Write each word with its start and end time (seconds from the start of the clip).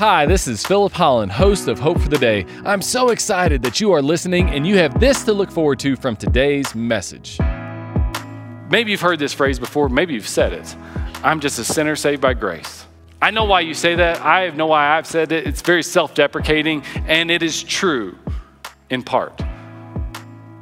Hi, 0.00 0.24
this 0.24 0.48
is 0.48 0.64
Philip 0.64 0.94
Holland, 0.94 1.30
host 1.30 1.68
of 1.68 1.78
Hope 1.78 2.00
for 2.00 2.08
the 2.08 2.16
Day. 2.16 2.46
I'm 2.64 2.80
so 2.80 3.10
excited 3.10 3.62
that 3.64 3.82
you 3.82 3.92
are 3.92 4.00
listening 4.00 4.48
and 4.48 4.66
you 4.66 4.78
have 4.78 4.98
this 4.98 5.24
to 5.24 5.34
look 5.34 5.50
forward 5.50 5.78
to 5.80 5.94
from 5.94 6.16
today's 6.16 6.74
message. 6.74 7.38
Maybe 8.70 8.92
you've 8.92 9.02
heard 9.02 9.18
this 9.18 9.34
phrase 9.34 9.58
before, 9.58 9.90
maybe 9.90 10.14
you've 10.14 10.26
said 10.26 10.54
it. 10.54 10.74
I'm 11.22 11.38
just 11.38 11.58
a 11.58 11.64
sinner 11.64 11.96
saved 11.96 12.22
by 12.22 12.32
grace. 12.32 12.86
I 13.20 13.30
know 13.30 13.44
why 13.44 13.60
you 13.60 13.74
say 13.74 13.94
that. 13.94 14.24
I 14.24 14.48
know 14.48 14.68
why 14.68 14.96
I've 14.96 15.06
said 15.06 15.32
it. 15.32 15.46
It's 15.46 15.60
very 15.60 15.82
self 15.82 16.14
deprecating, 16.14 16.82
and 17.06 17.30
it 17.30 17.42
is 17.42 17.62
true 17.62 18.16
in 18.88 19.02
part. 19.02 19.38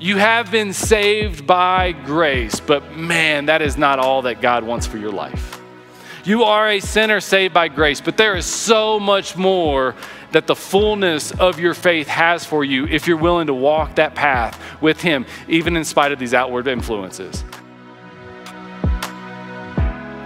You 0.00 0.16
have 0.16 0.50
been 0.50 0.72
saved 0.72 1.46
by 1.46 1.92
grace, 1.92 2.58
but 2.58 2.96
man, 2.96 3.46
that 3.46 3.62
is 3.62 3.78
not 3.78 4.00
all 4.00 4.22
that 4.22 4.40
God 4.40 4.64
wants 4.64 4.88
for 4.88 4.98
your 4.98 5.12
life. 5.12 5.57
You 6.24 6.42
are 6.42 6.68
a 6.68 6.80
sinner 6.80 7.20
saved 7.20 7.54
by 7.54 7.68
grace, 7.68 8.00
but 8.00 8.16
there 8.16 8.36
is 8.36 8.44
so 8.44 8.98
much 8.98 9.36
more 9.36 9.94
that 10.32 10.48
the 10.48 10.56
fullness 10.56 11.30
of 11.38 11.60
your 11.60 11.74
faith 11.74 12.08
has 12.08 12.44
for 12.44 12.64
you 12.64 12.86
if 12.88 13.06
you're 13.06 13.16
willing 13.16 13.46
to 13.46 13.54
walk 13.54 13.94
that 13.94 14.16
path 14.16 14.60
with 14.80 15.00
Him, 15.00 15.24
even 15.46 15.76
in 15.76 15.84
spite 15.84 16.10
of 16.10 16.18
these 16.18 16.34
outward 16.34 16.66
influences. 16.66 17.44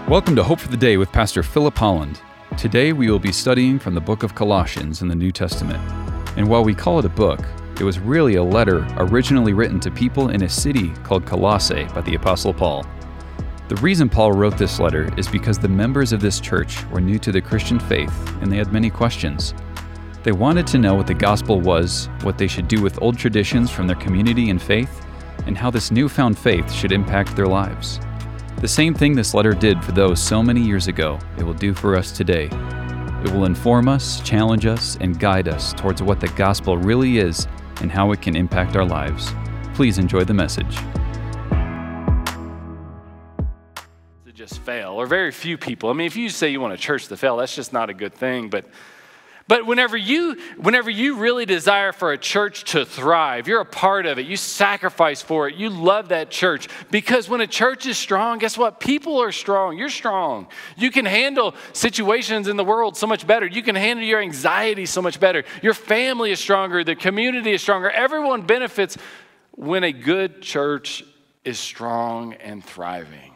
Welcome 0.08 0.34
to 0.36 0.42
Hope 0.42 0.60
for 0.60 0.68
the 0.68 0.78
Day 0.78 0.96
with 0.96 1.12
Pastor 1.12 1.42
Philip 1.42 1.76
Holland. 1.76 2.22
Today 2.56 2.94
we 2.94 3.10
will 3.10 3.18
be 3.18 3.32
studying 3.32 3.78
from 3.78 3.94
the 3.94 4.00
book 4.00 4.22
of 4.22 4.34
Colossians 4.34 5.02
in 5.02 5.08
the 5.08 5.14
New 5.14 5.30
Testament. 5.30 5.78
And 6.38 6.48
while 6.48 6.64
we 6.64 6.74
call 6.74 7.00
it 7.00 7.04
a 7.04 7.10
book, 7.10 7.40
it 7.78 7.84
was 7.84 7.98
really 7.98 8.36
a 8.36 8.42
letter 8.42 8.86
originally 8.96 9.52
written 9.52 9.78
to 9.80 9.90
people 9.90 10.30
in 10.30 10.42
a 10.42 10.48
city 10.48 10.88
called 11.04 11.26
Colossae 11.26 11.84
by 11.94 12.00
the 12.00 12.14
Apostle 12.14 12.54
Paul. 12.54 12.86
The 13.72 13.80
reason 13.80 14.10
Paul 14.10 14.32
wrote 14.32 14.58
this 14.58 14.78
letter 14.78 15.08
is 15.16 15.26
because 15.26 15.58
the 15.58 15.66
members 15.66 16.12
of 16.12 16.20
this 16.20 16.40
church 16.40 16.84
were 16.90 17.00
new 17.00 17.18
to 17.20 17.32
the 17.32 17.40
Christian 17.40 17.80
faith 17.80 18.12
and 18.42 18.52
they 18.52 18.58
had 18.58 18.70
many 18.70 18.90
questions. 18.90 19.54
They 20.22 20.32
wanted 20.32 20.66
to 20.66 20.78
know 20.78 20.94
what 20.94 21.06
the 21.06 21.14
gospel 21.14 21.58
was, 21.58 22.10
what 22.20 22.36
they 22.36 22.48
should 22.48 22.68
do 22.68 22.82
with 22.82 23.00
old 23.00 23.16
traditions 23.16 23.70
from 23.70 23.86
their 23.86 23.96
community 23.96 24.50
and 24.50 24.60
faith, 24.60 25.06
and 25.46 25.56
how 25.56 25.70
this 25.70 25.90
newfound 25.90 26.38
faith 26.38 26.70
should 26.70 26.92
impact 26.92 27.34
their 27.34 27.46
lives. 27.46 27.98
The 28.58 28.68
same 28.68 28.92
thing 28.92 29.14
this 29.14 29.32
letter 29.32 29.54
did 29.54 29.82
for 29.82 29.92
those 29.92 30.22
so 30.22 30.42
many 30.42 30.60
years 30.60 30.86
ago, 30.86 31.18
it 31.38 31.42
will 31.42 31.54
do 31.54 31.72
for 31.72 31.96
us 31.96 32.12
today. 32.12 32.50
It 33.24 33.32
will 33.32 33.46
inform 33.46 33.88
us, 33.88 34.20
challenge 34.20 34.66
us, 34.66 34.98
and 35.00 35.18
guide 35.18 35.48
us 35.48 35.72
towards 35.72 36.02
what 36.02 36.20
the 36.20 36.28
gospel 36.28 36.76
really 36.76 37.16
is 37.16 37.48
and 37.80 37.90
how 37.90 38.12
it 38.12 38.20
can 38.20 38.36
impact 38.36 38.76
our 38.76 38.84
lives. 38.84 39.32
Please 39.72 39.96
enjoy 39.96 40.24
the 40.24 40.34
message. 40.34 40.76
Just 44.48 44.58
fail, 44.62 44.94
or 44.94 45.06
very 45.06 45.30
few 45.30 45.56
people. 45.56 45.88
I 45.88 45.92
mean, 45.92 46.08
if 46.08 46.16
you 46.16 46.28
say 46.28 46.48
you 46.48 46.60
want 46.60 46.74
a 46.74 46.76
church 46.76 47.06
to 47.06 47.16
fail, 47.16 47.36
that's 47.36 47.54
just 47.54 47.72
not 47.72 47.90
a 47.90 47.94
good 47.94 48.12
thing. 48.12 48.50
But 48.50 48.64
but 49.46 49.66
whenever 49.66 49.96
you, 49.96 50.36
whenever 50.56 50.90
you 50.90 51.18
really 51.18 51.46
desire 51.46 51.92
for 51.92 52.10
a 52.10 52.18
church 52.18 52.64
to 52.72 52.84
thrive, 52.84 53.46
you're 53.46 53.60
a 53.60 53.64
part 53.64 54.04
of 54.04 54.18
it, 54.18 54.26
you 54.26 54.36
sacrifice 54.36 55.22
for 55.22 55.48
it, 55.48 55.54
you 55.54 55.70
love 55.70 56.08
that 56.08 56.30
church. 56.30 56.68
Because 56.90 57.28
when 57.28 57.40
a 57.40 57.46
church 57.46 57.86
is 57.86 57.96
strong, 57.96 58.38
guess 58.38 58.58
what? 58.58 58.80
People 58.80 59.22
are 59.22 59.30
strong. 59.30 59.78
You're 59.78 59.90
strong. 59.90 60.48
You 60.76 60.90
can 60.90 61.04
handle 61.04 61.54
situations 61.72 62.48
in 62.48 62.56
the 62.56 62.64
world 62.64 62.96
so 62.96 63.06
much 63.06 63.24
better. 63.26 63.46
You 63.46 63.62
can 63.62 63.76
handle 63.76 64.04
your 64.04 64.20
anxiety 64.20 64.86
so 64.86 65.00
much 65.00 65.20
better. 65.20 65.44
Your 65.62 65.74
family 65.74 66.32
is 66.32 66.40
stronger, 66.40 66.82
the 66.82 66.96
community 66.96 67.52
is 67.52 67.62
stronger. 67.62 67.90
Everyone 67.90 68.42
benefits 68.42 68.96
when 69.52 69.84
a 69.84 69.92
good 69.92 70.42
church 70.42 71.04
is 71.44 71.60
strong 71.60 72.34
and 72.34 72.64
thriving. 72.64 73.31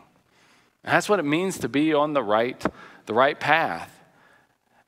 And 0.86 0.94
that's 0.94 1.08
what 1.08 1.18
it 1.18 1.24
means 1.24 1.58
to 1.58 1.68
be 1.68 1.92
on 1.92 2.12
the 2.12 2.22
right, 2.22 2.64
the 3.06 3.14
right 3.14 3.38
path. 3.38 3.92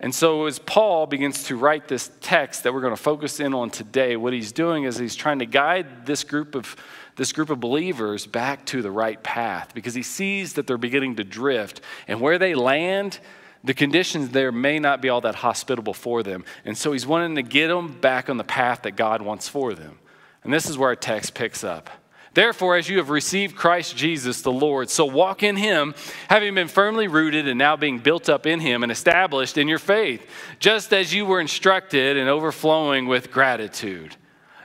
And 0.01 0.15
so, 0.15 0.47
as 0.47 0.61
Paul 0.61 1.09
begins 1.09 1.43
to 1.45 1.57
write 1.57 1.89
this 1.89 2.09
text 2.21 2.63
that 2.63 2.73
we're 2.73 2.83
going 2.83 2.95
to 2.95 3.03
focus 3.03 3.41
in 3.41 3.53
on 3.53 3.69
today, 3.71 4.17
what 4.17 4.33
he's 4.33 4.53
doing 4.53 4.85
is 4.85 4.97
he's 4.97 5.17
trying 5.17 5.41
to 5.41 5.47
guide 5.47 6.07
this 6.07 6.23
group 6.23 6.55
of, 6.55 6.77
this 7.17 7.33
group 7.33 7.51
of 7.51 7.59
believers 7.59 8.25
back 8.25 8.65
to 8.67 8.81
the 8.81 8.93
right 8.93 9.21
path 9.25 9.75
because 9.75 9.95
he 9.95 10.05
sees 10.05 10.53
that 10.53 10.69
they're 10.69 10.79
beginning 10.79 11.17
to 11.17 11.25
drift. 11.25 11.81
And 12.07 12.21
where 12.21 12.39
they 12.39 12.55
land, 12.55 13.19
the 13.65 13.75
conditions 13.75 14.29
there 14.29 14.53
may 14.53 14.79
not 14.79 15.03
be 15.03 15.09
all 15.09 15.21
that 15.23 15.35
hospitable 15.35 15.95
for 15.95 16.23
them. 16.23 16.45
And 16.65 16.79
so, 16.79 16.93
he's 16.93 17.05
wanting 17.05 17.35
to 17.35 17.43
get 17.43 17.67
them 17.67 18.01
back 18.01 18.31
on 18.31 18.37
the 18.37 18.45
path 18.45 18.83
that 18.83 18.93
God 18.93 19.21
wants 19.21 19.49
for 19.49 19.75
them. 19.75 19.99
And 20.45 20.53
this 20.53 20.71
is 20.71 20.79
where 20.79 20.91
our 20.91 20.97
text 20.97 21.35
picks 21.35 21.65
up. 21.65 21.91
Therefore, 22.35 22.77
as 22.77 22.89
you 22.89 22.99
have 22.99 23.11
received 23.11 23.57
Christ 23.57 23.97
Jesus 23.97 24.43
the 24.43 24.53
Lord, 24.53 24.91
so 24.91 25.05
walk 25.05 25.43
in 25.43 25.57
him, 25.57 25.95
having 26.29 26.55
been 26.55 26.69
firmly 26.69 27.09
rooted 27.09 27.49
and 27.49 27.59
now 27.59 27.77
being 27.77 27.99
built 27.99 28.29
up 28.29 28.47
in 28.47 28.61
him 28.61 28.83
and 28.83 28.93
established 28.93 29.59
in 29.59 29.69
your 29.69 29.79
faith, 29.79 30.29
just 30.59 30.93
as 30.93 31.13
you 31.13 31.27
were 31.27 31.41
instructed 31.41 32.17
and 32.17 32.29
overflowing 32.29 33.07
with 33.07 33.31
gratitude. 33.31 34.17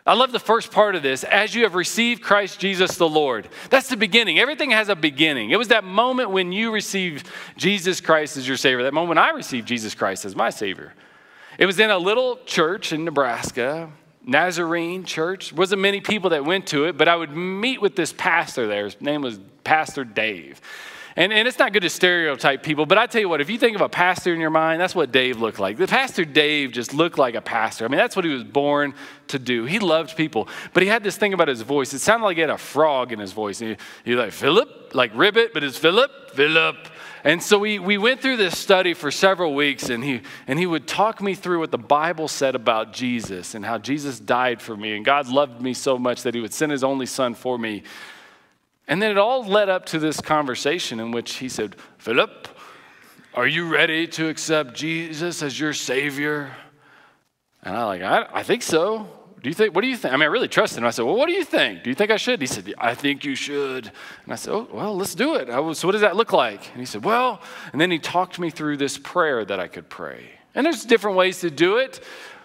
I 0.06 0.16
love 0.16 0.34
the 0.34 0.40
first 0.40 0.72
part 0.72 0.96
of 0.96 1.03
this. 1.03 1.24
As 1.24 1.56
you 1.56 1.63
have 1.63 1.75
received 1.75 2.22
Christ 2.22 2.59
Jesus 2.59 2.97
the 2.97 3.07
Lord. 3.07 3.47
That's 3.69 3.88
the 3.88 3.95
beginning. 3.95 4.38
Everything 4.38 4.72
has 4.72 4.90
a 4.90 4.95
beginning. 4.95 5.51
It 5.51 5.57
was 5.57 5.69
that 5.69 5.85
moment 5.85 6.30
when 6.30 6.51
you 6.51 6.72
received 6.72 7.30
Jesus 7.56 8.01
Christ 8.01 8.35
as 8.35 8.45
your 8.45 8.57
Savior, 8.57 8.84
that 8.84 8.94
moment 8.94 9.19
I 9.19 9.30
received 9.30 9.66
Jesus 9.66 9.95
Christ 9.95 10.25
as 10.25 10.35
my 10.35 10.50
Savior. 10.50 10.94
It 11.57 11.66
was 11.66 11.80
in 11.80 11.90
a 11.90 11.97
little 11.97 12.38
church 12.45 12.91
in 12.91 13.06
Nebraska 13.06 13.91
Nazarene 14.26 15.04
church. 15.04 15.52
Wasn't 15.54 15.82
many 15.82 16.02
people 16.02 16.32
that 16.32 16.46
went 16.46 16.68
to 16.68 16.86
it, 16.86 16.98
but 16.98 17.08
I 17.08 17.16
would 17.16 17.36
meet 17.36 17.82
with 17.82 17.96
this 17.96 18.14
pastor 18.14 18.68
there. 18.68 18.86
His 18.86 19.00
name 19.02 19.22
was 19.22 19.40
Pastor 19.64 20.04
Dave. 20.04 20.62
And, 21.16 21.31
and 21.31 21.47
it's 21.47 21.59
not 21.59 21.74
good 21.74 21.84
to 21.84 21.90
stereotype 21.90 22.63
people, 22.63 22.88
but 22.88 22.97
I 22.97 23.06
tell 23.06 23.22
you 23.22 23.29
what, 23.29 23.40
if 23.40 23.50
you 23.50 23.59
think 23.59 23.75
of 23.75 23.81
a 23.81 23.90
pastor 23.90 24.34
in 24.34 24.40
your 24.40 24.50
mind, 24.50 24.81
that's 24.81 24.96
what 24.96 25.12
Dave 25.12 25.40
looked 25.40 25.59
like. 25.59 25.78
The 25.78 25.85
pastor 25.85 26.25
Dave 26.25 26.72
just 26.72 26.91
looked 26.94 27.19
like 27.19 27.35
a 27.35 27.41
pastor. 27.41 27.85
I 27.85 27.88
mean, 27.88 28.00
that's 28.00 28.16
what 28.16 28.25
he 28.25 28.31
was 28.31 28.44
born 28.44 28.96
to 29.28 29.38
do. 29.38 29.66
He 29.66 29.78
loved 29.78 30.18
people, 30.18 30.47
but 30.74 30.81
he 30.81 30.90
had 30.90 31.03
this 31.03 31.16
thing 31.16 31.34
about 31.34 31.50
his 31.50 31.62
voice. 31.62 31.94
It 31.94 32.00
sounded 32.00 32.25
like 32.25 32.38
he 32.38 32.41
had 32.41 32.50
a 32.50 32.57
frog 32.57 33.12
in 33.12 33.19
his 33.19 33.31
voice. 33.31 33.59
He, 33.59 33.78
he 34.03 34.16
like, 34.16 34.31
Philip, 34.31 34.96
like 34.96 35.12
ribbit, 35.13 35.53
but 35.53 35.63
it's 35.63 35.78
Philip, 35.78 36.31
Philip. 36.34 36.78
And 37.24 37.41
so 37.41 37.59
we, 37.59 37.80
we 37.80 37.97
went 37.97 38.19
through 38.19 38.38
this 38.38 38.57
study 38.57 38.94
for 38.94 39.12
several 39.12 39.53
weeks, 39.53 39.90
and 39.90 40.03
he, 40.03 40.22
and 40.47 40.57
he 40.57 40.66
would 40.66 40.88
talk 40.88 41.22
me 41.22 41.35
through 41.35 41.59
what 41.59 41.72
the 41.72 41.78
Bible 41.78 42.28
said 42.28 42.56
about 42.56 42.91
Jesus 42.91 43.56
and 43.56 43.63
how 43.63 43.78
Jesus 43.78 44.19
died 44.19 44.62
for 44.62 44.75
me, 44.75 44.95
and 44.95 45.06
God 45.06 45.28
loved 45.28 45.62
me 45.62 45.74
so 45.74 45.97
much 45.97 46.24
that 46.24 46.34
he 46.34 46.41
would 46.41 46.53
send 46.53 46.72
his 46.72 46.84
only 46.84 47.06
son 47.06 47.34
for 47.34 47.57
me. 47.57 47.84
And 48.88 49.02
then 49.02 49.12
it 49.12 49.18
all 49.18 49.46
led 49.46 49.70
up 49.70 49.86
to 49.88 50.00
this 50.00 50.20
conversation 50.20 51.00
in 51.00 51.12
which 51.12 51.36
he 51.36 51.48
said, 51.50 51.76
Philip, 51.98 52.48
are 53.34 53.48
you 53.48 53.68
ready 53.68 54.08
to 54.08 54.28
accept 54.28 54.74
Jesus 54.76 55.42
as 55.42 55.60
your 55.60 55.74
Savior? 55.74 56.52
And 57.64 57.76
I 57.76 57.86
like, 57.86 58.02
I, 58.02 58.28
I 58.32 58.44
think 58.44 58.62
so. 58.62 59.08
Do 59.42 59.50
you 59.50 59.54
think, 59.54 59.76
what 59.76 59.82
do 59.82 59.88
you 59.88 59.98
think? 59.98 60.14
I 60.14 60.18
mean, 60.18 60.24
I 60.24 60.28
really 60.28 60.48
trusted 60.48 60.78
him. 60.78 60.86
I 60.86 60.92
said, 60.92 61.04
Well, 61.04 61.18
what 61.18 61.28
do 61.28 61.34
you 61.34 61.44
think? 61.44 61.84
Do 61.84 61.90
you 61.90 61.96
think 61.96 62.12
I 62.12 62.16
should? 62.16 62.40
He 62.40 62.48
said, 62.48 62.74
I 62.78 62.96
think 62.96 63.26
you 63.26 63.36
should. 63.36 63.92
And 64.24 64.32
I 64.32 64.36
said, 64.36 64.54
Oh, 64.54 64.70
well, 64.72 64.96
let's 64.96 65.16
do 65.16 65.36
it. 65.36 65.50
Was, 65.50 65.80
so, 65.80 65.88
what 65.88 65.92
does 65.92 66.02
that 66.02 66.16
look 66.16 66.32
like? 66.32 66.70
And 66.72 66.80
he 66.80 66.86
said, 66.86 67.04
Well, 67.04 67.42
and 67.74 67.82
then 67.82 67.92
he 67.92 68.00
talked 68.00 68.40
me 68.40 68.50
through 68.50 68.78
this 68.78 68.98
prayer 68.98 69.44
that 69.44 69.60
I 69.60 69.68
could 69.68 69.90
pray. 69.90 70.30
And 70.56 70.66
there's 70.66 70.86
different 70.86 71.18
ways 71.18 71.42
to 71.42 71.52
do 71.52 71.78
it, 71.78 72.02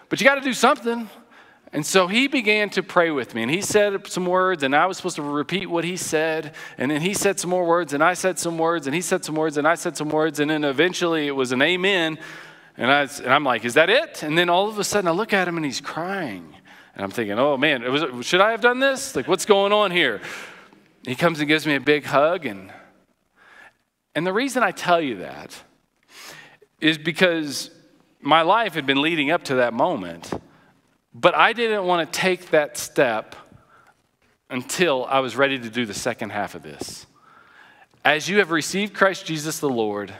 but 0.09 0.19
you 0.19 0.27
got 0.27 0.35
to 0.35 0.41
do 0.41 0.53
something. 0.53 1.09
And 1.71 1.85
so 1.85 2.07
he 2.07 2.27
began 2.27 2.71
to 2.71 2.81
pray 2.81 3.11
with 3.11 3.35
me, 3.35 3.43
and 3.43 3.51
he 3.51 3.61
said 3.61 4.07
some 4.07 4.25
words, 4.25 4.63
and 4.63 4.75
I 4.75 4.87
was 4.87 4.97
supposed 4.97 5.17
to 5.17 5.21
repeat 5.21 5.69
what 5.69 5.83
he 5.83 5.97
said. 5.97 6.55
And 6.79 6.89
then 6.89 7.01
he 7.01 7.13
said 7.13 7.39
some 7.39 7.51
more 7.51 7.65
words, 7.65 7.93
and 7.93 8.03
I 8.03 8.15
said 8.15 8.39
some 8.39 8.57
words, 8.57 8.87
and 8.87 8.95
he 8.95 9.01
said 9.01 9.23
some 9.23 9.35
words, 9.35 9.57
and 9.57 9.67
I 9.67 9.75
said 9.75 9.95
some 9.95 10.09
words. 10.09 10.39
And 10.39 10.49
then 10.49 10.63
eventually 10.63 11.27
it 11.27 11.35
was 11.35 11.51
an 11.51 11.61
amen. 11.61 12.17
And, 12.75 12.91
I, 12.91 13.01
and 13.01 13.31
I'm 13.31 13.43
like, 13.43 13.65
Is 13.65 13.75
that 13.75 13.89
it? 13.89 14.23
And 14.23 14.35
then 14.35 14.49
all 14.49 14.67
of 14.67 14.79
a 14.79 14.83
sudden 14.83 15.07
I 15.07 15.11
look 15.11 15.31
at 15.31 15.47
him, 15.47 15.57
and 15.57 15.65
he's 15.65 15.81
crying. 15.81 16.55
And 16.99 17.05
I'm 17.05 17.11
thinking, 17.11 17.39
oh 17.39 17.55
man, 17.55 17.89
was, 17.89 18.25
should 18.25 18.41
I 18.41 18.51
have 18.51 18.59
done 18.59 18.81
this? 18.81 19.15
Like, 19.15 19.25
what's 19.25 19.45
going 19.45 19.71
on 19.71 19.89
here? 19.89 20.19
He 21.05 21.15
comes 21.15 21.39
and 21.39 21.47
gives 21.47 21.65
me 21.65 21.75
a 21.75 21.79
big 21.79 22.03
hug. 22.03 22.45
And, 22.45 22.73
and 24.13 24.27
the 24.27 24.33
reason 24.33 24.63
I 24.63 24.71
tell 24.71 24.99
you 24.99 25.19
that 25.19 25.63
is 26.81 26.97
because 26.97 27.71
my 28.19 28.41
life 28.41 28.73
had 28.73 28.85
been 28.85 29.01
leading 29.01 29.31
up 29.31 29.43
to 29.45 29.55
that 29.55 29.73
moment, 29.73 30.29
but 31.13 31.35
I 31.35 31.53
didn't 31.53 31.85
want 31.85 32.11
to 32.11 32.19
take 32.19 32.51
that 32.51 32.77
step 32.77 33.35
until 34.49 35.05
I 35.05 35.19
was 35.19 35.35
ready 35.35 35.59
to 35.59 35.69
do 35.69 35.85
the 35.85 35.93
second 35.93 36.31
half 36.31 36.55
of 36.55 36.63
this. 36.63 37.05
As 38.03 38.29
you 38.29 38.39
have 38.39 38.51
received 38.51 38.93
Christ 38.93 39.25
Jesus 39.25 39.59
the 39.59 39.69
Lord, 39.69 40.13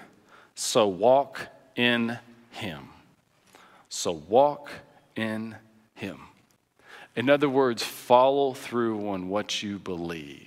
so 0.55 0.87
walk 0.87 1.47
in 1.75 2.19
him. 2.51 2.89
So 3.89 4.11
walk 4.11 4.69
in 5.15 5.55
him. 5.95 6.19
In 7.15 7.29
other 7.29 7.49
words, 7.49 7.83
follow 7.83 8.53
through 8.53 9.09
on 9.09 9.29
what 9.29 9.63
you 9.63 9.79
believe. 9.79 10.45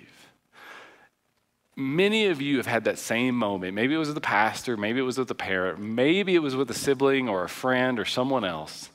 Many 1.74 2.26
of 2.26 2.42
you 2.42 2.58
have 2.58 2.66
had 2.66 2.84
that 2.84 2.98
same 2.98 3.34
moment. 3.34 3.74
Maybe 3.74 3.94
it 3.94 3.98
was 3.98 4.08
with 4.08 4.14
the 4.14 4.20
pastor, 4.20 4.76
maybe 4.76 5.00
it 5.00 5.04
was 5.04 5.18
with 5.18 5.30
a 5.30 5.34
parent, 5.34 5.80
maybe 5.80 6.34
it 6.34 6.40
was 6.40 6.54
with 6.54 6.70
a 6.70 6.74
sibling 6.74 7.28
or 7.28 7.44
a 7.44 7.48
friend 7.48 7.98
or 7.98 8.04
someone 8.04 8.44
else, 8.44 8.90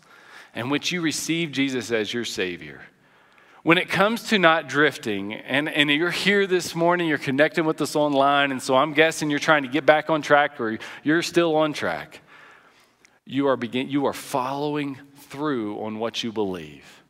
in 0.57 0.69
which 0.69 0.91
you 0.91 1.01
received 1.01 1.53
Jesus 1.53 1.91
as 1.91 2.11
your 2.11 2.25
Savior. 2.25 2.81
When 3.61 3.77
it 3.77 3.89
comes 3.89 4.23
to 4.29 4.39
not 4.39 4.67
drifting, 4.67 5.33
and, 5.33 5.69
and 5.69 5.89
you're 5.91 6.09
here 6.09 6.47
this 6.47 6.73
morning, 6.73 7.07
you're 7.07 7.19
connecting 7.19 7.63
with 7.63 7.79
us 7.79 7.95
online, 7.95 8.51
and 8.51 8.61
so 8.61 8.75
I'm 8.75 8.93
guessing 8.93 9.29
you're 9.29 9.39
trying 9.39 9.63
to 9.63 9.69
get 9.69 9.85
back 9.85 10.09
on 10.09 10.23
track 10.23 10.59
or 10.59 10.79
you're 11.03 11.21
still 11.21 11.55
on 11.55 11.73
track. 11.73 12.21
you 13.25 13.47
are, 13.47 13.55
begin, 13.55 13.87
you 13.89 14.07
are 14.07 14.13
following 14.13 14.97
through 15.15 15.79
on 15.79 15.99
what 15.99 16.23
you 16.23 16.31
believe. 16.31 17.03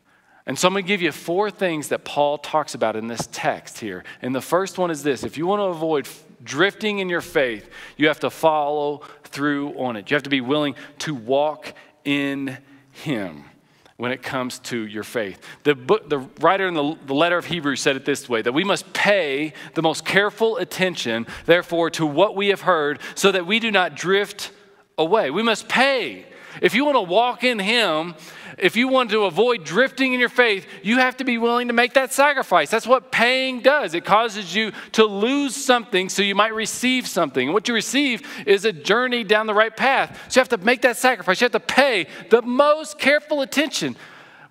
And 0.45 0.57
so 0.57 0.67
I'm 0.67 0.73
going 0.73 0.83
to 0.83 0.88
give 0.88 1.01
you 1.01 1.11
four 1.11 1.50
things 1.50 1.89
that 1.89 2.03
Paul 2.03 2.39
talks 2.39 2.73
about 2.73 2.95
in 2.95 3.07
this 3.07 3.29
text 3.31 3.79
here. 3.79 4.03
And 4.21 4.33
the 4.35 4.41
first 4.41 4.77
one 4.77 4.91
is 4.91 5.03
this 5.03 5.23
if 5.23 5.38
you 5.38 5.47
want 5.47 5.59
to 5.59 5.65
avoid 5.65 6.07
drifting 6.43 7.00
in 7.00 7.07
your 7.07 7.21
faith, 7.21 7.69
you 7.95 8.07
have 8.07 8.19
to 8.21 8.29
follow 8.29 9.03
through 9.23 9.77
on 9.79 9.95
it. 9.95 10.09
You 10.09 10.15
have 10.15 10.23
to 10.23 10.29
be 10.29 10.41
willing 10.41 10.75
to 11.00 11.15
walk 11.15 11.73
in 12.03 12.57
Him 12.97 13.45
when 13.97 14.11
it 14.11 14.21
comes 14.21 14.59
to 14.59 14.85
your 14.85 15.03
faith. 15.03 15.41
The, 15.63 15.73
book, 15.73 16.07
the 16.07 16.19
writer 16.39 16.67
in 16.67 16.75
the, 16.75 16.97
the 17.07 17.15
letter 17.15 17.38
of 17.38 17.45
Hebrews 17.45 17.81
said 17.81 17.95
it 17.95 18.05
this 18.05 18.29
way 18.29 18.41
that 18.44 18.53
we 18.53 18.63
must 18.63 18.94
pay 18.94 19.53
the 19.73 19.81
most 19.81 20.05
careful 20.05 20.57
attention, 20.57 21.25
therefore, 21.45 21.89
to 21.91 22.05
what 22.05 22.35
we 22.35 22.49
have 22.49 22.61
heard 22.61 22.99
so 23.15 23.31
that 23.31 23.47
we 23.47 23.59
do 23.59 23.71
not 23.71 23.95
drift 23.95 24.51
away. 24.97 25.31
We 25.31 25.44
must 25.44 25.67
pay. 25.67 26.25
If 26.61 26.75
you 26.75 26.85
want 26.85 26.95
to 26.95 27.01
walk 27.01 27.44
in 27.44 27.59
Him, 27.59 28.15
if 28.57 28.75
you 28.75 28.88
want 28.88 29.12
to 29.12 29.25
avoid 29.25 29.63
drifting 29.63 30.13
in 30.13 30.19
your 30.19 30.30
faith, 30.30 30.65
you 30.81 30.98
have 30.98 31.18
to 31.18 31.24
be 31.24 31.38
willing 31.38 31.68
to 31.68 31.74
make 31.74 31.94
that 31.94 32.12
sacrifice. 32.12 32.71
That's 32.71 32.88
what 32.88 33.12
paying 33.12 33.62
does. 33.62 33.94
It 33.94 34.04
causes 34.04 34.56
you 34.56 34.71
to 34.94 35.06
lose 35.06 35.56
something 35.56 36.09
so 36.09 36.24
you 36.24 36.33
might 36.33 36.56
receive 36.56 37.07
something. 37.07 37.48
And 37.48 37.54
what 37.54 37.68
you 37.68 37.75
receive 37.75 38.24
is 38.48 38.65
a 38.65 38.74
journey 38.74 39.24
down 39.24 39.45
the 39.45 39.54
right 39.54 39.75
path. 39.75 40.19
So 40.30 40.39
you 40.39 40.42
have 40.42 40.50
to 40.59 40.65
make 40.65 40.81
that 40.81 40.98
sacrifice. 40.98 41.39
You 41.39 41.45
have 41.45 41.51
to 41.51 41.59
pay 41.59 42.07
the 42.31 42.42
most 42.42 42.98
careful 42.98 43.42
attention. 43.42 43.95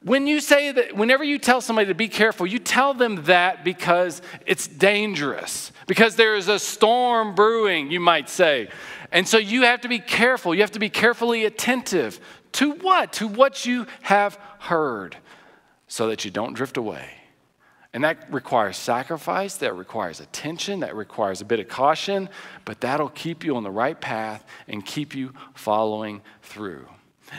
When 0.03 0.29
you 0.29 0.41
say 0.41 0.71
that, 0.71 0.95
whenever 0.95 1.25
you 1.25 1.37
tell 1.37 1.61
somebody 1.61 1.89
to 1.89 1.95
be 1.95 2.07
careful, 2.07 2.47
you 2.47 2.61
tell 2.61 2.95
them 2.95 3.25
that 3.25 3.65
because 3.65 4.23
it's 4.47 4.69
dangerous, 4.69 5.73
because 5.89 6.15
there 6.15 6.37
is 6.37 6.47
a 6.47 6.61
storm 6.61 7.35
brewing, 7.35 7.91
you 7.91 7.99
might 7.99 8.29
say. 8.29 8.69
And 9.11 9.27
so 9.27 9.39
you 9.39 9.63
have 9.63 9.81
to 9.81 9.89
be 9.89 9.99
careful. 9.99 10.55
You 10.55 10.61
have 10.61 10.71
to 10.73 10.79
be 10.79 10.91
carefully 10.91 11.45
attentive 11.45 12.21
to 12.57 12.73
what? 12.73 13.13
To 13.15 13.29
what 13.29 13.65
you 13.65 13.87
have 14.03 14.39
heard 14.59 15.17
so 15.89 16.09
that 16.09 16.25
you 16.25 16.31
don't 16.31 16.55
drift 16.55 16.77
away. 16.77 17.09
And 17.93 18.05
that 18.05 18.31
requires 18.31 18.77
sacrifice, 18.77 19.57
that 19.57 19.75
requires 19.75 20.21
attention, 20.21 20.81
that 20.81 20.95
requires 20.95 21.41
a 21.41 21.47
bit 21.47 21.61
of 21.61 21.69
caution, 21.69 22.29
but 22.67 22.81
that'll 22.83 23.09
keep 23.09 23.43
you 23.43 23.57
on 23.57 23.63
the 23.63 23.71
right 23.71 23.99
path 23.99 24.45
and 24.69 24.85
keep 24.85 25.15
you 25.15 25.33
following 25.55 26.21
through. 26.43 26.87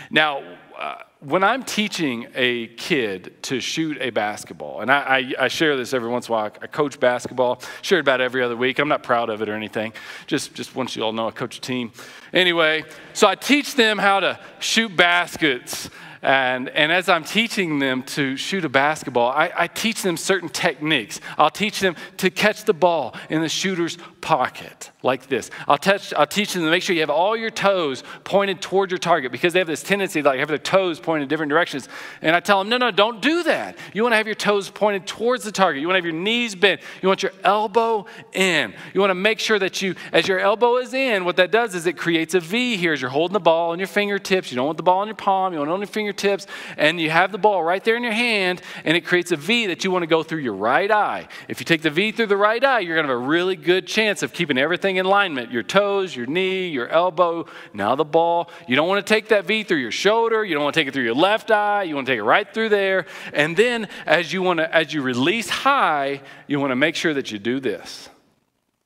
Now, 0.10 0.42
uh, 0.78 1.04
when 1.20 1.44
I'm 1.44 1.64
teaching 1.64 2.28
a 2.36 2.68
kid 2.68 3.42
to 3.44 3.60
shoot 3.60 3.98
a 4.00 4.12
basketball, 4.12 4.82
and 4.82 4.92
I, 4.92 5.34
I, 5.40 5.46
I, 5.46 5.48
share 5.48 5.76
this 5.76 5.94
every 5.94 6.10
once 6.10 6.28
in 6.28 6.34
a 6.34 6.38
while, 6.38 6.52
I 6.62 6.68
coach 6.68 7.00
basketball, 7.00 7.62
share 7.82 7.98
it 7.98 8.02
about 8.02 8.22
every 8.22 8.44
other 8.44 8.56
week. 8.56 8.78
I'm 8.78 8.88
not 8.88 9.02
proud 9.02 9.30
of 9.30 9.42
it 9.42 9.50
or 9.50 9.56
anything. 9.56 9.94
Just, 10.28 10.54
just 10.54 10.76
want 10.76 10.96
you 10.96 11.04
all 11.04 11.14
know 11.14 11.28
I 11.28 11.32
coach 11.32 11.58
a 11.58 11.62
team. 11.62 11.92
Anyway, 12.34 12.84
so 13.14 13.28
I 13.28 13.34
teach 13.34 13.76
them 13.76 13.98
how 13.98 14.20
to 14.20 14.40
shoot 14.60 14.96
baskets. 14.96 15.90
And, 16.22 16.70
and 16.70 16.92
as 16.92 17.10
I'm 17.10 17.24
teaching 17.24 17.80
them 17.80 18.04
to 18.04 18.38
shoot 18.38 18.66
a 18.66 18.70
basketball, 18.70 19.32
I, 19.32 19.52
I 19.56 19.68
teach 19.68 20.04
them 20.04 20.18
certain 20.18 20.50
techniques. 20.50 21.20
I'll 21.38 21.50
teach 21.50 21.80
them 21.80 21.96
to 22.18 22.30
catch 22.30 22.66
the 22.66 22.74
ball 22.74 23.16
in 23.30 23.42
the 23.42 23.50
shooter's 23.50 23.98
pocket 24.22 24.92
like 25.04 25.28
this. 25.28 25.52
I'll, 25.68 25.78
touch, 25.78 26.12
I'll 26.14 26.26
teach 26.26 26.54
them 26.54 26.64
to 26.64 26.72
make 26.72 26.82
sure 26.82 26.96
you 26.96 27.02
have 27.02 27.12
all 27.12 27.38
your 27.38 27.52
toes 27.52 28.04
pointed 28.24 28.62
toward 28.62 28.90
your 28.90 28.98
target 28.98 29.32
because 29.32 29.54
they 29.54 29.60
have 29.60 29.68
this 29.68 29.84
tendency 29.84 30.24
to 30.24 30.28
like 30.28 30.40
have 30.40 30.48
their 30.48 30.58
toes 30.58 31.00
pointed 31.00 31.24
in 31.24 31.30
different 31.30 31.52
directions. 31.52 31.88
And 32.22 32.36
I 32.36 32.40
tell 32.40 32.60
them, 32.60 32.70
no, 32.70 32.78
no, 32.78 32.90
don't 32.90 33.22
do 33.22 33.44
that. 33.44 33.78
You 33.94 34.02
want 34.02 34.14
to 34.14 34.18
have 34.18 34.26
your 34.26 34.36
toes 34.36 34.70
pointed 34.70 35.06
towards 35.06 35.44
the 35.44 35.52
target. 35.52 35.82
You 35.82 35.88
want 35.88 35.96
to 35.96 36.00
have 36.00 36.14
your 36.14 36.24
knees 36.24 36.56
bent. 36.56 36.82
You 37.02 37.08
want 37.08 37.22
your 37.22 37.34
elbow 37.44 38.08
in. 38.34 38.74
You 38.94 39.00
want 39.00 39.12
to 39.12 39.16
make 39.16 39.40
sure 39.40 39.60
that 39.60 39.84
you, 39.84 39.94
as 40.12 40.28
your 40.28 40.40
elbow 40.40 40.78
is 40.78 40.96
in, 40.96 41.26
what 41.26 41.36
that 41.36 41.52
does 41.52 41.76
is 41.76 41.86
it 41.86 41.96
creates 41.96 42.34
a 42.34 42.40
V 42.40 42.76
here 42.76 42.94
as 42.94 43.02
you're 43.02 43.12
holding 43.12 43.34
the 43.34 43.40
ball 43.40 43.72
on 43.72 43.80
your 43.80 43.88
fingertips. 43.88 44.52
You 44.52 44.56
don't 44.56 44.66
want 44.66 44.78
the 44.78 44.84
ball 44.84 45.00
on 45.00 45.08
your 45.08 45.16
palm. 45.16 45.54
You 45.54 45.60
want 45.60 45.70
it 45.70 45.74
on 45.74 45.80
your 45.80 45.88
fingertips. 45.88 46.48
And 46.76 47.00
you 47.00 47.12
have 47.12 47.32
the 47.32 47.38
ball 47.38 47.64
right 47.64 47.84
there 47.84 47.98
in 47.98 48.04
your 48.04 48.14
hand, 48.14 48.64
and 48.84 48.98
it 48.98 49.06
creates 49.06 49.32
a 49.32 49.36
V 49.36 49.68
that 49.68 49.84
you 49.84 49.92
want 49.92 50.04
to 50.04 50.08
go 50.08 50.24
through 50.24 50.40
your 50.40 50.56
right 50.56 50.90
eye. 50.90 51.28
If 51.48 51.60
you 51.60 51.66
take 51.66 51.84
the 51.84 51.92
V 51.92 52.12
through 52.12 52.28
the 52.28 52.38
right 52.38 52.64
eye, 52.64 52.80
you're 52.80 52.96
going 52.96 53.06
to 53.06 53.14
have 53.14 53.22
a 53.22 53.28
really 53.28 53.56
good 53.56 53.86
chance 53.86 54.24
of 54.24 54.34
keeping 54.34 54.58
everything 54.58 54.87
in 54.96 55.06
alignment 55.06 55.52
your 55.52 55.64
toes, 55.64 56.16
your 56.16 56.26
knee, 56.26 56.70
your 56.70 56.88
elbow, 56.88 57.46
now 57.74 57.96
the 57.96 58.06
ball. 58.06 58.50
You 58.68 58.78
don't 58.78 58.88
want 58.88 59.06
to 59.06 59.14
take 59.14 59.28
that 59.28 59.46
V 59.46 59.64
through 59.64 59.80
your 59.80 59.92
shoulder. 59.92 60.46
You 60.46 60.54
don't 60.54 60.64
want 60.64 60.74
to 60.74 60.80
take 60.80 60.88
it 60.88 60.94
through 60.94 61.04
your 61.04 61.14
left 61.14 61.52
eye. 61.52 61.84
You 61.84 61.96
want 61.96 62.08
to 62.08 62.14
take 62.14 62.20
it 62.20 62.24
right 62.24 62.52
through 62.54 62.70
there. 62.70 63.06
And 63.34 63.58
then 63.58 63.90
as 64.06 64.32
you 64.32 64.42
want 64.42 64.60
to, 64.60 64.74
as 64.74 64.94
you 64.94 65.02
release 65.02 65.50
high, 65.50 66.22
you 66.48 66.60
want 66.62 66.72
to 66.72 66.76
make 66.78 66.96
sure 66.96 67.14
that 67.14 67.32
you 67.32 67.40
do 67.40 67.60
this. 67.60 68.08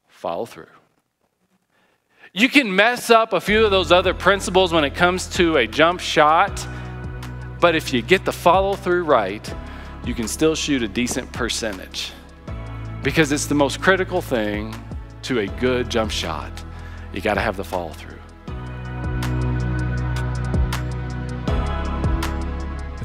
Follow 0.08 0.46
through. 0.46 0.66
You 2.34 2.48
can 2.48 2.74
mess 2.74 3.10
up 3.10 3.34
a 3.34 3.42
few 3.42 3.66
of 3.66 3.72
those 3.72 3.92
other 3.92 4.14
principles 4.14 4.72
when 4.72 4.86
it 4.86 4.96
comes 4.96 5.28
to 5.36 5.58
a 5.58 5.68
jump 5.68 6.00
shot, 6.00 6.66
but 7.60 7.76
if 7.76 7.92
you 7.92 8.02
get 8.02 8.24
the 8.24 8.32
follow 8.32 8.76
through 8.76 9.04
right, 9.04 9.54
you 10.06 10.14
can 10.14 10.30
still 10.30 10.56
shoot 10.56 10.82
a 10.82 10.88
decent 10.88 11.32
percentage 11.34 12.14
because 13.04 13.32
it's 13.32 13.48
the 13.48 13.56
most 13.56 13.82
critical 13.82 14.22
thing 14.22 14.74
to 15.24 15.40
a 15.40 15.48
good 15.48 15.90
jump 15.90 16.12
shot, 16.12 16.52
you 17.14 17.22
got 17.22 17.36
to 17.36 17.42
have 17.42 17.58
the 17.58 17.64
follow 17.64 17.90
through. 17.90 18.18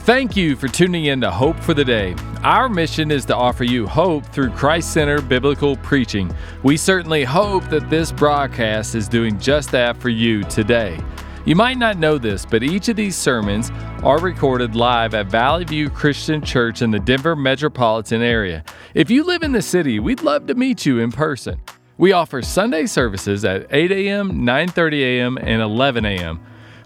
Thank 0.06 0.36
you 0.36 0.54
for 0.54 0.68
tuning 0.68 1.06
in 1.06 1.20
to 1.22 1.32
Hope 1.32 1.58
for 1.58 1.74
the 1.74 1.84
Day. 1.84 2.14
Our 2.44 2.68
mission 2.68 3.10
is 3.10 3.24
to 3.24 3.34
offer 3.34 3.64
you 3.64 3.88
hope 3.88 4.24
through 4.26 4.50
Christ 4.50 4.92
centered 4.92 5.28
biblical 5.28 5.76
preaching. 5.78 6.32
We 6.62 6.76
certainly 6.76 7.24
hope 7.24 7.68
that 7.70 7.90
this 7.90 8.12
broadcast 8.12 8.94
is 8.94 9.08
doing 9.08 9.36
just 9.40 9.72
that 9.72 9.96
for 9.96 10.08
you 10.08 10.44
today. 10.44 11.00
You 11.44 11.56
might 11.56 11.78
not 11.78 11.98
know 11.98 12.18
this, 12.18 12.46
but 12.46 12.62
each 12.62 12.88
of 12.88 12.94
these 12.94 13.16
sermons 13.16 13.72
are 14.04 14.20
recorded 14.20 14.76
live 14.76 15.14
at 15.14 15.26
Valley 15.26 15.64
View 15.64 15.90
Christian 15.90 16.40
Church 16.40 16.82
in 16.82 16.92
the 16.92 17.00
Denver 17.00 17.34
metropolitan 17.34 18.22
area. 18.22 18.64
If 18.94 19.10
you 19.10 19.24
live 19.24 19.42
in 19.42 19.50
the 19.50 19.62
city, 19.62 19.98
we'd 19.98 20.22
love 20.22 20.46
to 20.46 20.54
meet 20.54 20.86
you 20.86 21.00
in 21.00 21.10
person. 21.10 21.60
We 21.98 22.12
offer 22.12 22.42
Sunday 22.42 22.84
services 22.84 23.42
at 23.46 23.68
8 23.70 23.90
a.m., 23.90 24.42
9:30 24.42 25.00
a.m., 25.00 25.38
and 25.38 25.62
11 25.62 26.04
a.m. 26.04 26.40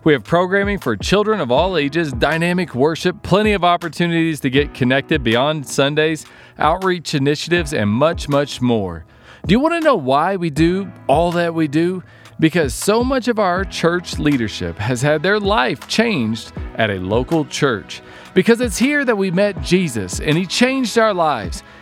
We 0.05 0.13
have 0.13 0.23
programming 0.23 0.79
for 0.79 0.97
children 0.97 1.41
of 1.41 1.51
all 1.51 1.77
ages, 1.77 2.13
dynamic 2.13 2.77
worship, 2.77 3.21
plenty 3.25 3.53
of 3.53 3.65
opportunities 3.65 4.39
to 4.41 4.51
get 4.51 4.73
connected 4.73 5.25
beyond 5.25 5.67
Sundays, 5.67 6.27
outreach 6.59 7.13
initiatives, 7.13 7.73
and 7.73 7.91
much, 7.91 8.29
much 8.29 8.61
more. 8.61 9.05
Do 9.45 9.53
you 9.53 9.59
want 9.59 9.75
to 9.75 9.81
know 9.81 9.97
why 9.97 10.37
we 10.37 10.49
do 10.49 10.91
all 11.09 11.33
that 11.33 11.55
we 11.55 11.67
do? 11.67 12.05
Because 12.39 12.73
so 12.73 13.03
much 13.03 13.27
of 13.27 13.41
our 13.41 13.65
church 13.65 14.17
leadership 14.19 14.79
has 14.79 15.03
had 15.03 15.25
their 15.25 15.41
life 15.41 15.89
changed 15.89 16.53
at 16.77 16.89
a 16.89 17.01
local 17.01 17.45
church. 17.45 18.01
Because 18.33 18.61
it's 18.61 18.79
here 18.79 19.05
that 19.05 19.17
we 19.17 19.33
met 19.33 19.61
Jesus 19.61 20.21
and 20.21 20.39
He 20.39 20.47
changed 20.47 20.97
our 20.99 21.13
lives 21.13 21.65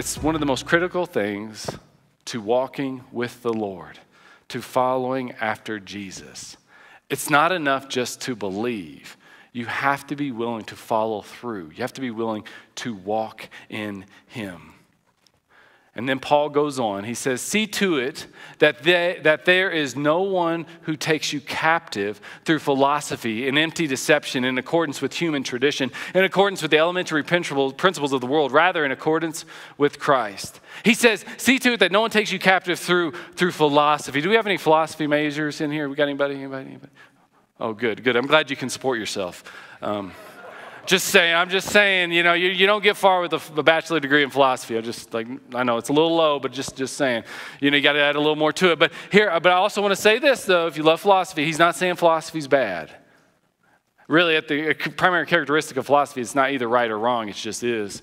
It's 0.00 0.16
one 0.16 0.34
of 0.34 0.40
the 0.40 0.46
most 0.46 0.64
critical 0.64 1.04
things 1.04 1.68
to 2.24 2.40
walking 2.40 3.04
with 3.12 3.42
the 3.42 3.52
Lord, 3.52 3.98
to 4.48 4.62
following 4.62 5.32
after 5.32 5.78
Jesus. 5.78 6.56
It's 7.10 7.28
not 7.28 7.52
enough 7.52 7.86
just 7.86 8.22
to 8.22 8.34
believe. 8.34 9.18
You 9.52 9.66
have 9.66 10.06
to 10.06 10.16
be 10.16 10.32
willing 10.32 10.64
to 10.64 10.74
follow 10.74 11.20
through. 11.20 11.72
You 11.74 11.82
have 11.82 11.92
to 11.92 12.00
be 12.00 12.10
willing 12.10 12.44
to 12.76 12.94
walk 12.94 13.50
in 13.68 14.06
Him. 14.26 14.72
And 16.00 16.08
then 16.08 16.18
Paul 16.18 16.48
goes 16.48 16.78
on. 16.78 17.04
He 17.04 17.12
says, 17.12 17.42
See 17.42 17.66
to 17.66 17.98
it 17.98 18.26
that, 18.58 18.84
they, 18.84 19.20
that 19.22 19.44
there 19.44 19.70
is 19.70 19.94
no 19.94 20.22
one 20.22 20.64
who 20.84 20.96
takes 20.96 21.30
you 21.30 21.42
captive 21.42 22.22
through 22.46 22.60
philosophy 22.60 23.46
and 23.46 23.58
empty 23.58 23.86
deception 23.86 24.42
in 24.46 24.56
accordance 24.56 25.02
with 25.02 25.12
human 25.12 25.42
tradition, 25.42 25.92
in 26.14 26.24
accordance 26.24 26.62
with 26.62 26.70
the 26.70 26.78
elementary 26.78 27.22
principles 27.22 28.14
of 28.14 28.22
the 28.22 28.26
world, 28.26 28.50
rather, 28.50 28.82
in 28.82 28.92
accordance 28.92 29.44
with 29.76 29.98
Christ. 29.98 30.60
He 30.86 30.94
says, 30.94 31.22
See 31.36 31.58
to 31.58 31.74
it 31.74 31.80
that 31.80 31.92
no 31.92 32.00
one 32.00 32.10
takes 32.10 32.32
you 32.32 32.38
captive 32.38 32.78
through, 32.78 33.12
through 33.34 33.52
philosophy. 33.52 34.22
Do 34.22 34.30
we 34.30 34.36
have 34.36 34.46
any 34.46 34.56
philosophy 34.56 35.06
majors 35.06 35.60
in 35.60 35.70
here? 35.70 35.86
We 35.86 35.96
got 35.96 36.04
anybody? 36.04 36.36
Anybody? 36.36 36.70
anybody? 36.70 36.92
Oh, 37.60 37.74
good, 37.74 38.02
good. 38.02 38.16
I'm 38.16 38.26
glad 38.26 38.48
you 38.48 38.56
can 38.56 38.70
support 38.70 38.98
yourself. 38.98 39.44
Um, 39.82 40.12
just 40.86 41.06
saying, 41.06 41.34
I'm 41.34 41.50
just 41.50 41.68
saying, 41.68 42.12
you 42.12 42.22
know, 42.22 42.32
you, 42.32 42.48
you 42.48 42.66
don't 42.66 42.82
get 42.82 42.96
far 42.96 43.20
with 43.20 43.32
a, 43.32 43.40
a, 43.56 43.62
bachelor 43.62 44.00
degree 44.00 44.22
in 44.22 44.30
philosophy. 44.30 44.76
I 44.76 44.80
just 44.80 45.12
like, 45.12 45.26
I 45.54 45.62
know 45.62 45.76
it's 45.76 45.88
a 45.88 45.92
little 45.92 46.14
low, 46.14 46.38
but 46.38 46.52
just, 46.52 46.76
just 46.76 46.96
saying, 46.96 47.24
you 47.60 47.70
know, 47.70 47.76
you 47.76 47.82
got 47.82 47.92
to 47.92 48.00
add 48.00 48.16
a 48.16 48.18
little 48.18 48.36
more 48.36 48.52
to 48.54 48.72
it. 48.72 48.78
But 48.78 48.92
here, 49.10 49.30
uh, 49.30 49.40
but 49.40 49.52
I 49.52 49.56
also 49.56 49.82
want 49.82 49.92
to 49.92 50.00
say 50.00 50.18
this 50.18 50.44
though, 50.44 50.66
if 50.66 50.76
you 50.76 50.82
love 50.82 51.00
philosophy, 51.00 51.44
he's 51.44 51.58
not 51.58 51.76
saying 51.76 51.96
philosophy's 51.96 52.48
bad. 52.48 52.90
Really, 54.08 54.36
at 54.36 54.48
the 54.48 54.70
uh, 54.70 54.90
primary 54.96 55.26
characteristic 55.26 55.76
of 55.76 55.86
philosophy, 55.86 56.20
it's 56.20 56.34
not 56.34 56.50
either 56.50 56.68
right 56.68 56.90
or 56.90 56.98
wrong, 56.98 57.28
it 57.28 57.36
just 57.36 57.62
is. 57.62 58.02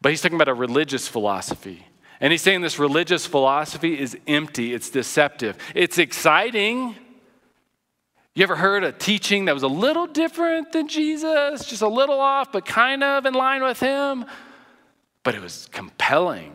But 0.00 0.10
he's 0.10 0.20
talking 0.20 0.36
about 0.36 0.48
a 0.48 0.54
religious 0.54 1.08
philosophy. 1.08 1.86
And 2.20 2.30
he's 2.30 2.42
saying 2.42 2.60
this 2.60 2.78
religious 2.78 3.26
philosophy 3.26 3.98
is 3.98 4.16
empty, 4.28 4.72
it's 4.72 4.90
deceptive. 4.90 5.56
It's 5.74 5.98
exciting. 5.98 6.94
You 8.34 8.42
ever 8.44 8.56
heard 8.56 8.82
a 8.82 8.92
teaching 8.92 9.44
that 9.44 9.52
was 9.52 9.62
a 9.62 9.68
little 9.68 10.06
different 10.06 10.72
than 10.72 10.88
Jesus, 10.88 11.66
just 11.66 11.82
a 11.82 11.88
little 11.88 12.18
off, 12.18 12.50
but 12.50 12.64
kind 12.64 13.04
of 13.04 13.26
in 13.26 13.34
line 13.34 13.62
with 13.62 13.78
him? 13.78 14.24
But 15.22 15.34
it 15.34 15.42
was 15.42 15.68
compelling. 15.70 16.54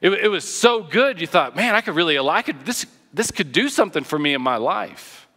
It, 0.00 0.12
it 0.12 0.28
was 0.28 0.44
so 0.52 0.82
good, 0.82 1.20
you 1.20 1.28
thought, 1.28 1.54
man, 1.54 1.76
I 1.76 1.80
could 1.80 1.94
really, 1.94 2.18
I 2.18 2.42
could, 2.42 2.66
this, 2.66 2.86
this 3.14 3.30
could 3.30 3.52
do 3.52 3.68
something 3.68 4.02
for 4.02 4.18
me 4.18 4.34
in 4.34 4.42
my 4.42 4.56
life. 4.56 5.28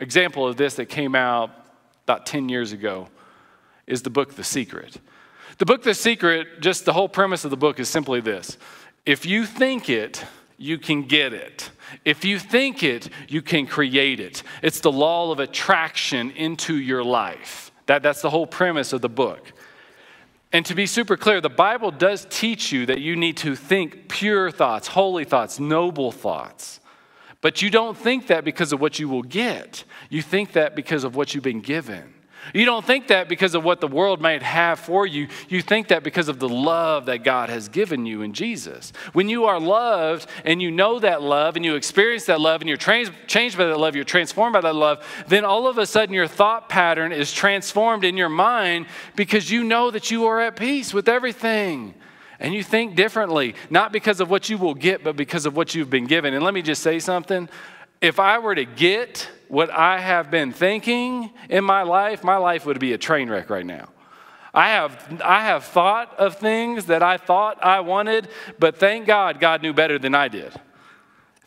Example 0.00 0.46
of 0.46 0.56
this 0.56 0.74
that 0.76 0.86
came 0.86 1.14
out 1.14 1.50
about 2.04 2.24
10 2.24 2.48
years 2.48 2.72
ago 2.72 3.08
is 3.86 4.00
the 4.00 4.10
book 4.10 4.34
The 4.34 4.44
Secret. 4.44 4.96
The 5.58 5.66
book 5.66 5.82
The 5.82 5.94
Secret, 5.94 6.60
just 6.60 6.86
the 6.86 6.94
whole 6.94 7.08
premise 7.08 7.44
of 7.44 7.50
the 7.50 7.56
book 7.56 7.78
is 7.78 7.88
simply 7.88 8.20
this 8.20 8.56
if 9.04 9.26
you 9.26 9.44
think 9.44 9.88
it, 9.88 10.24
you 10.58 10.76
can 10.76 11.04
get 11.04 11.32
it. 11.32 11.70
If 12.04 12.24
you 12.24 12.38
think 12.38 12.82
it, 12.82 13.08
you 13.28 13.40
can 13.40 13.66
create 13.66 14.20
it. 14.20 14.42
It's 14.60 14.80
the 14.80 14.92
law 14.92 15.30
of 15.30 15.38
attraction 15.38 16.32
into 16.32 16.76
your 16.76 17.04
life. 17.04 17.70
That, 17.86 18.02
that's 18.02 18.20
the 18.20 18.30
whole 18.30 18.46
premise 18.46 18.92
of 18.92 19.00
the 19.00 19.08
book. 19.08 19.52
And 20.52 20.66
to 20.66 20.74
be 20.74 20.86
super 20.86 21.16
clear, 21.16 21.40
the 21.40 21.48
Bible 21.48 21.90
does 21.90 22.26
teach 22.28 22.72
you 22.72 22.86
that 22.86 23.00
you 23.00 23.16
need 23.16 23.36
to 23.38 23.54
think 23.54 24.08
pure 24.08 24.50
thoughts, 24.50 24.88
holy 24.88 25.24
thoughts, 25.24 25.60
noble 25.60 26.10
thoughts. 26.10 26.80
But 27.40 27.62
you 27.62 27.70
don't 27.70 27.96
think 27.96 28.26
that 28.26 28.44
because 28.44 28.72
of 28.72 28.80
what 28.80 28.98
you 28.98 29.08
will 29.08 29.22
get. 29.22 29.84
You 30.10 30.22
think 30.22 30.52
that 30.52 30.74
because 30.74 31.04
of 31.04 31.14
what 31.14 31.34
you've 31.34 31.44
been 31.44 31.60
given. 31.60 32.14
You 32.54 32.64
don't 32.64 32.84
think 32.84 33.08
that 33.08 33.28
because 33.28 33.54
of 33.54 33.64
what 33.64 33.80
the 33.80 33.88
world 33.88 34.20
might 34.20 34.42
have 34.42 34.78
for 34.78 35.06
you. 35.06 35.28
You 35.48 35.62
think 35.62 35.88
that 35.88 36.02
because 36.02 36.28
of 36.28 36.38
the 36.38 36.48
love 36.48 37.06
that 37.06 37.24
God 37.24 37.48
has 37.50 37.68
given 37.68 38.06
you 38.06 38.22
in 38.22 38.32
Jesus. 38.32 38.92
When 39.12 39.28
you 39.28 39.44
are 39.44 39.60
loved 39.60 40.28
and 40.44 40.60
you 40.62 40.70
know 40.70 40.98
that 40.98 41.22
love 41.22 41.56
and 41.56 41.64
you 41.64 41.74
experience 41.74 42.26
that 42.26 42.40
love 42.40 42.60
and 42.60 42.68
you're 42.68 42.76
trans- 42.76 43.10
changed 43.26 43.58
by 43.58 43.66
that 43.66 43.78
love, 43.78 43.94
you're 43.94 44.04
transformed 44.04 44.54
by 44.54 44.60
that 44.62 44.74
love, 44.74 45.04
then 45.28 45.44
all 45.44 45.66
of 45.66 45.78
a 45.78 45.86
sudden 45.86 46.14
your 46.14 46.26
thought 46.26 46.68
pattern 46.68 47.12
is 47.12 47.32
transformed 47.32 48.04
in 48.04 48.16
your 48.16 48.28
mind 48.28 48.86
because 49.16 49.50
you 49.50 49.64
know 49.64 49.90
that 49.90 50.10
you 50.10 50.26
are 50.26 50.40
at 50.40 50.56
peace 50.56 50.94
with 50.94 51.08
everything. 51.08 51.94
And 52.40 52.54
you 52.54 52.62
think 52.62 52.94
differently, 52.94 53.56
not 53.68 53.92
because 53.92 54.20
of 54.20 54.30
what 54.30 54.48
you 54.48 54.58
will 54.58 54.74
get, 54.74 55.02
but 55.02 55.16
because 55.16 55.44
of 55.44 55.56
what 55.56 55.74
you've 55.74 55.90
been 55.90 56.06
given. 56.06 56.34
And 56.34 56.44
let 56.44 56.54
me 56.54 56.62
just 56.62 56.82
say 56.82 57.00
something. 57.00 57.48
If 58.00 58.20
I 58.20 58.38
were 58.38 58.54
to 58.54 58.64
get 58.64 59.28
what 59.48 59.70
I 59.70 59.98
have 60.00 60.30
been 60.30 60.52
thinking 60.52 61.30
in 61.48 61.64
my 61.64 61.82
life, 61.82 62.22
my 62.22 62.36
life 62.36 62.66
would 62.66 62.78
be 62.78 62.92
a 62.92 62.98
train 62.98 63.28
wreck 63.28 63.50
right 63.50 63.66
now. 63.66 63.88
I 64.54 64.70
have, 64.70 65.20
I 65.24 65.42
have 65.42 65.64
thought 65.64 66.14
of 66.18 66.36
things 66.36 66.86
that 66.86 67.02
I 67.02 67.16
thought 67.16 67.62
I 67.64 67.80
wanted, 67.80 68.28
but 68.58 68.76
thank 68.76 69.06
God, 69.06 69.40
God 69.40 69.62
knew 69.62 69.72
better 69.72 69.98
than 69.98 70.14
I 70.14 70.28
did. 70.28 70.52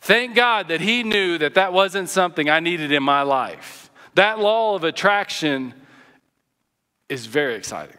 Thank 0.00 0.34
God 0.34 0.68
that 0.68 0.80
He 0.80 1.02
knew 1.02 1.38
that 1.38 1.54
that 1.54 1.72
wasn't 1.72 2.08
something 2.08 2.48
I 2.48 2.60
needed 2.60 2.90
in 2.92 3.02
my 3.02 3.22
life. 3.22 3.90
That 4.14 4.38
law 4.38 4.74
of 4.74 4.84
attraction 4.84 5.74
is 7.08 7.26
very 7.26 7.54
exciting 7.54 7.98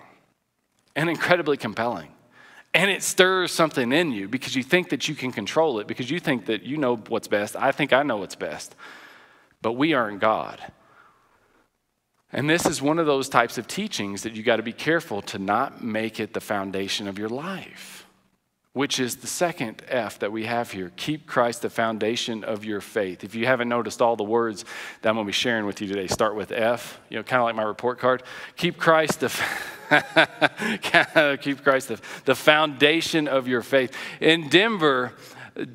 and 0.95 1.09
incredibly 1.09 1.57
compelling. 1.57 2.09
And 2.73 2.89
it 2.89 3.03
stirs 3.03 3.51
something 3.51 3.91
in 3.91 4.11
you 4.11 4.27
because 4.27 4.55
you 4.55 4.63
think 4.63 4.89
that 4.89 5.07
you 5.07 5.15
can 5.15 5.31
control 5.31 5.79
it, 5.79 5.87
because 5.87 6.09
you 6.09 6.19
think 6.19 6.47
that 6.47 6.63
you 6.63 6.77
know 6.77 6.95
what's 6.95 7.27
best. 7.27 7.55
I 7.55 7.71
think 7.71 7.93
I 7.93 8.03
know 8.03 8.17
what's 8.17 8.35
best 8.35 8.75
but 9.63 9.73
we 9.73 9.93
aren't 9.93 10.19
God. 10.19 10.61
And 12.31 12.49
this 12.49 12.65
is 12.65 12.81
one 12.81 12.99
of 12.99 13.05
those 13.05 13.29
types 13.29 13.57
of 13.57 13.67
teachings 13.67 14.23
that 14.23 14.33
you 14.33 14.43
got 14.43 14.57
to 14.57 14.63
be 14.63 14.73
careful 14.73 15.21
to 15.23 15.39
not 15.39 15.83
make 15.83 16.19
it 16.19 16.33
the 16.33 16.41
foundation 16.41 17.07
of 17.07 17.17
your 17.17 17.29
life, 17.29 18.07
which 18.73 18.99
is 18.99 19.17
the 19.17 19.27
second 19.27 19.83
F 19.87 20.19
that 20.19 20.31
we 20.31 20.45
have 20.45 20.71
here. 20.71 20.91
Keep 20.95 21.27
Christ 21.27 21.61
the 21.61 21.69
foundation 21.69 22.43
of 22.43 22.65
your 22.65 22.81
faith. 22.81 23.23
If 23.23 23.35
you 23.35 23.45
haven't 23.45 23.69
noticed, 23.69 24.01
all 24.01 24.15
the 24.15 24.23
words 24.23 24.65
that 25.01 25.09
I'm 25.09 25.15
going 25.15 25.25
to 25.25 25.29
be 25.29 25.33
sharing 25.33 25.67
with 25.67 25.79
you 25.79 25.87
today 25.87 26.07
start 26.07 26.35
with 26.35 26.51
F, 26.51 26.99
you 27.09 27.17
know, 27.17 27.23
kind 27.23 27.39
of 27.39 27.45
like 27.45 27.55
my 27.55 27.63
report 27.63 27.99
card. 27.99 28.23
Keep 28.57 28.77
Christ 28.77 29.19
the 29.19 29.29
keep 31.41 31.63
Christ 31.63 31.89
the, 31.89 31.99
the 32.25 32.35
foundation 32.35 33.27
of 33.27 33.47
your 33.47 33.61
faith. 33.61 33.95
In 34.19 34.49
Denver, 34.49 35.13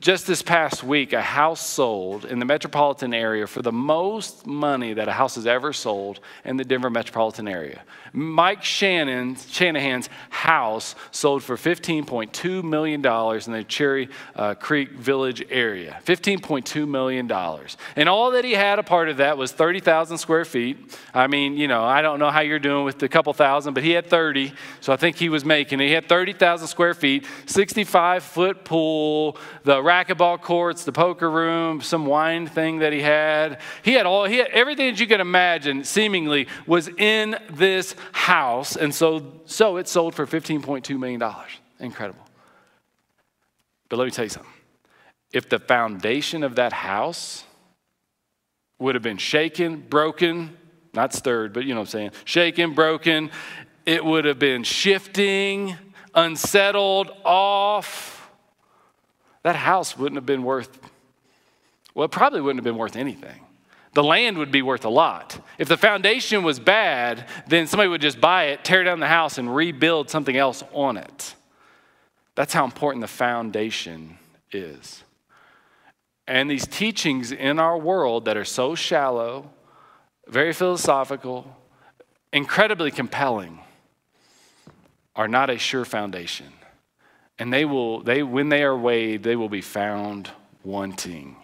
just 0.00 0.26
this 0.26 0.42
past 0.42 0.82
week, 0.82 1.12
a 1.12 1.22
house 1.22 1.64
sold 1.64 2.24
in 2.24 2.40
the 2.40 2.44
metropolitan 2.44 3.14
area 3.14 3.46
for 3.46 3.62
the 3.62 3.72
most 3.72 4.46
money 4.46 4.92
that 4.92 5.08
a 5.08 5.12
house 5.12 5.36
has 5.36 5.46
ever 5.46 5.72
sold 5.72 6.18
in 6.44 6.56
the 6.56 6.64
Denver 6.64 6.90
metropolitan 6.90 7.46
area. 7.46 7.82
Mike 8.12 8.62
Shannon's, 8.62 9.50
Shanahan's 9.50 10.08
house 10.30 10.94
sold 11.10 11.42
for 11.42 11.56
$15.2 11.56 12.64
million 12.64 13.04
in 13.04 13.52
the 13.52 13.64
Cherry 13.64 14.08
uh, 14.34 14.54
Creek 14.54 14.92
Village 14.92 15.44
area. 15.50 16.00
$15.2 16.04 16.88
million. 16.88 17.30
And 17.96 18.08
all 18.08 18.30
that 18.32 18.44
he 18.44 18.52
had 18.52 18.78
a 18.78 18.82
part 18.82 19.08
of 19.08 19.18
that 19.18 19.36
was 19.36 19.52
30,000 19.52 20.18
square 20.18 20.44
feet. 20.44 20.98
I 21.12 21.26
mean, 21.26 21.56
you 21.56 21.68
know, 21.68 21.84
I 21.84 22.02
don't 22.02 22.18
know 22.18 22.30
how 22.30 22.40
you're 22.40 22.58
doing 22.58 22.84
with 22.84 23.02
a 23.02 23.08
couple 23.08 23.32
thousand, 23.32 23.74
but 23.74 23.82
he 23.82 23.92
had 23.92 24.06
30. 24.06 24.52
So 24.80 24.92
I 24.92 24.96
think 24.96 25.16
he 25.16 25.28
was 25.28 25.44
making 25.44 25.80
it. 25.80 25.86
He 25.86 25.92
had 25.92 26.08
30,000 26.08 26.68
square 26.68 26.94
feet, 26.94 27.26
65 27.46 28.22
foot 28.22 28.64
pool, 28.64 29.36
the 29.64 29.76
racquetball 29.76 30.40
courts, 30.40 30.84
the 30.84 30.92
poker 30.92 31.30
room, 31.30 31.80
some 31.80 32.06
wine 32.06 32.46
thing 32.46 32.78
that 32.78 32.92
he 32.92 33.00
had. 33.00 33.60
He 33.82 33.92
had 33.92 34.06
all, 34.06 34.24
he 34.24 34.38
had 34.38 34.48
everything 34.48 34.90
that 34.90 35.00
you 35.00 35.06
can 35.06 35.20
imagine 35.20 35.84
seemingly 35.84 36.48
was 36.66 36.88
in 36.88 37.36
this 37.50 37.94
house. 38.12 38.76
And 38.76 38.94
so, 38.94 39.40
so 39.46 39.76
it 39.76 39.88
sold 39.88 40.14
for 40.14 40.26
$15.2 40.26 40.98
million. 40.98 41.22
Incredible. 41.80 42.24
But 43.88 43.98
let 43.98 44.04
me 44.04 44.10
tell 44.10 44.24
you 44.24 44.30
something. 44.30 44.52
If 45.32 45.48
the 45.48 45.58
foundation 45.58 46.42
of 46.42 46.56
that 46.56 46.72
house 46.72 47.44
would 48.78 48.94
have 48.94 49.02
been 49.02 49.18
shaken, 49.18 49.80
broken, 49.80 50.56
not 50.94 51.12
stirred, 51.12 51.52
but 51.52 51.64
you 51.64 51.74
know 51.74 51.80
what 51.80 51.88
I'm 51.88 51.90
saying, 51.90 52.10
shaken, 52.24 52.74
broken, 52.74 53.30
it 53.84 54.04
would 54.04 54.24
have 54.24 54.38
been 54.38 54.62
shifting, 54.62 55.76
unsettled, 56.14 57.10
off. 57.24 58.30
That 59.42 59.56
house 59.56 59.96
wouldn't 59.96 60.16
have 60.16 60.26
been 60.26 60.42
worth, 60.42 60.78
well, 61.94 62.06
it 62.06 62.10
probably 62.10 62.40
wouldn't 62.40 62.58
have 62.58 62.64
been 62.64 62.78
worth 62.78 62.96
anything 62.96 63.47
the 63.98 64.04
land 64.04 64.38
would 64.38 64.52
be 64.52 64.62
worth 64.62 64.84
a 64.84 64.88
lot. 64.88 65.44
If 65.58 65.66
the 65.66 65.76
foundation 65.76 66.44
was 66.44 66.60
bad, 66.60 67.26
then 67.48 67.66
somebody 67.66 67.88
would 67.88 68.00
just 68.00 68.20
buy 68.20 68.44
it, 68.44 68.62
tear 68.62 68.84
down 68.84 69.00
the 69.00 69.08
house, 69.08 69.38
and 69.38 69.52
rebuild 69.52 70.08
something 70.08 70.36
else 70.36 70.62
on 70.72 70.96
it. 70.96 71.34
That's 72.36 72.52
how 72.52 72.64
important 72.64 73.00
the 73.00 73.08
foundation 73.08 74.16
is. 74.52 75.02
And 76.28 76.48
these 76.48 76.64
teachings 76.64 77.32
in 77.32 77.58
our 77.58 77.76
world 77.76 78.26
that 78.26 78.36
are 78.36 78.44
so 78.44 78.76
shallow, 78.76 79.50
very 80.28 80.52
philosophical, 80.52 81.56
incredibly 82.32 82.92
compelling, 82.92 83.58
are 85.16 85.26
not 85.26 85.50
a 85.50 85.58
sure 85.58 85.84
foundation. 85.84 86.52
And 87.36 87.52
they 87.52 87.64
will, 87.64 88.04
they, 88.04 88.22
when 88.22 88.48
they 88.48 88.62
are 88.62 88.78
weighed, 88.78 89.24
they 89.24 89.34
will 89.34 89.48
be 89.48 89.60
found 89.60 90.30
wanting. 90.62 91.34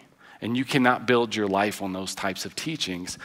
And 0.45 0.55
you 0.55 0.63
cannot 0.63 1.07
build 1.07 1.35
your 1.35 1.47
life 1.47 1.81
on 1.81 1.93
those 1.93 2.13
types 2.13 2.45
of 2.45 2.55
teachings. 2.55 3.17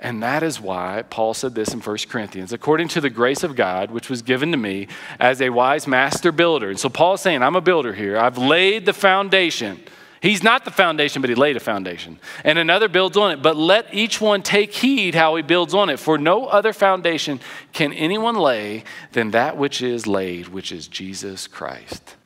And 0.00 0.20
that 0.24 0.42
is 0.42 0.60
why 0.60 1.04
Paul 1.08 1.32
said 1.32 1.54
this 1.54 1.72
in 1.72 1.80
1 1.80 1.98
Corinthians 2.08 2.52
according 2.52 2.88
to 2.88 3.00
the 3.00 3.10
grace 3.10 3.44
of 3.44 3.54
God, 3.54 3.92
which 3.92 4.10
was 4.10 4.22
given 4.22 4.50
to 4.50 4.58
me 4.58 4.88
as 5.20 5.40
a 5.40 5.50
wise 5.50 5.86
master 5.86 6.32
builder. 6.32 6.70
And 6.70 6.78
so 6.78 6.88
Paul's 6.88 7.20
saying, 7.20 7.44
I'm 7.44 7.54
a 7.54 7.60
builder 7.60 7.92
here. 7.92 8.18
I've 8.18 8.38
laid 8.38 8.86
the 8.86 8.92
foundation. 8.92 9.80
He's 10.20 10.42
not 10.42 10.64
the 10.64 10.72
foundation, 10.72 11.22
but 11.22 11.28
he 11.28 11.36
laid 11.36 11.56
a 11.56 11.60
foundation. 11.60 12.18
And 12.42 12.58
another 12.58 12.88
builds 12.88 13.16
on 13.16 13.30
it. 13.30 13.40
But 13.40 13.56
let 13.56 13.94
each 13.94 14.20
one 14.20 14.42
take 14.42 14.72
heed 14.72 15.14
how 15.14 15.36
he 15.36 15.42
builds 15.42 15.74
on 15.74 15.90
it. 15.90 16.00
For 16.00 16.18
no 16.18 16.46
other 16.46 16.72
foundation 16.72 17.38
can 17.72 17.92
anyone 17.92 18.34
lay 18.34 18.82
than 19.12 19.30
that 19.30 19.56
which 19.56 19.80
is 19.80 20.08
laid, 20.08 20.48
which 20.48 20.72
is 20.72 20.88
Jesus 20.88 21.46
Christ. 21.46 22.16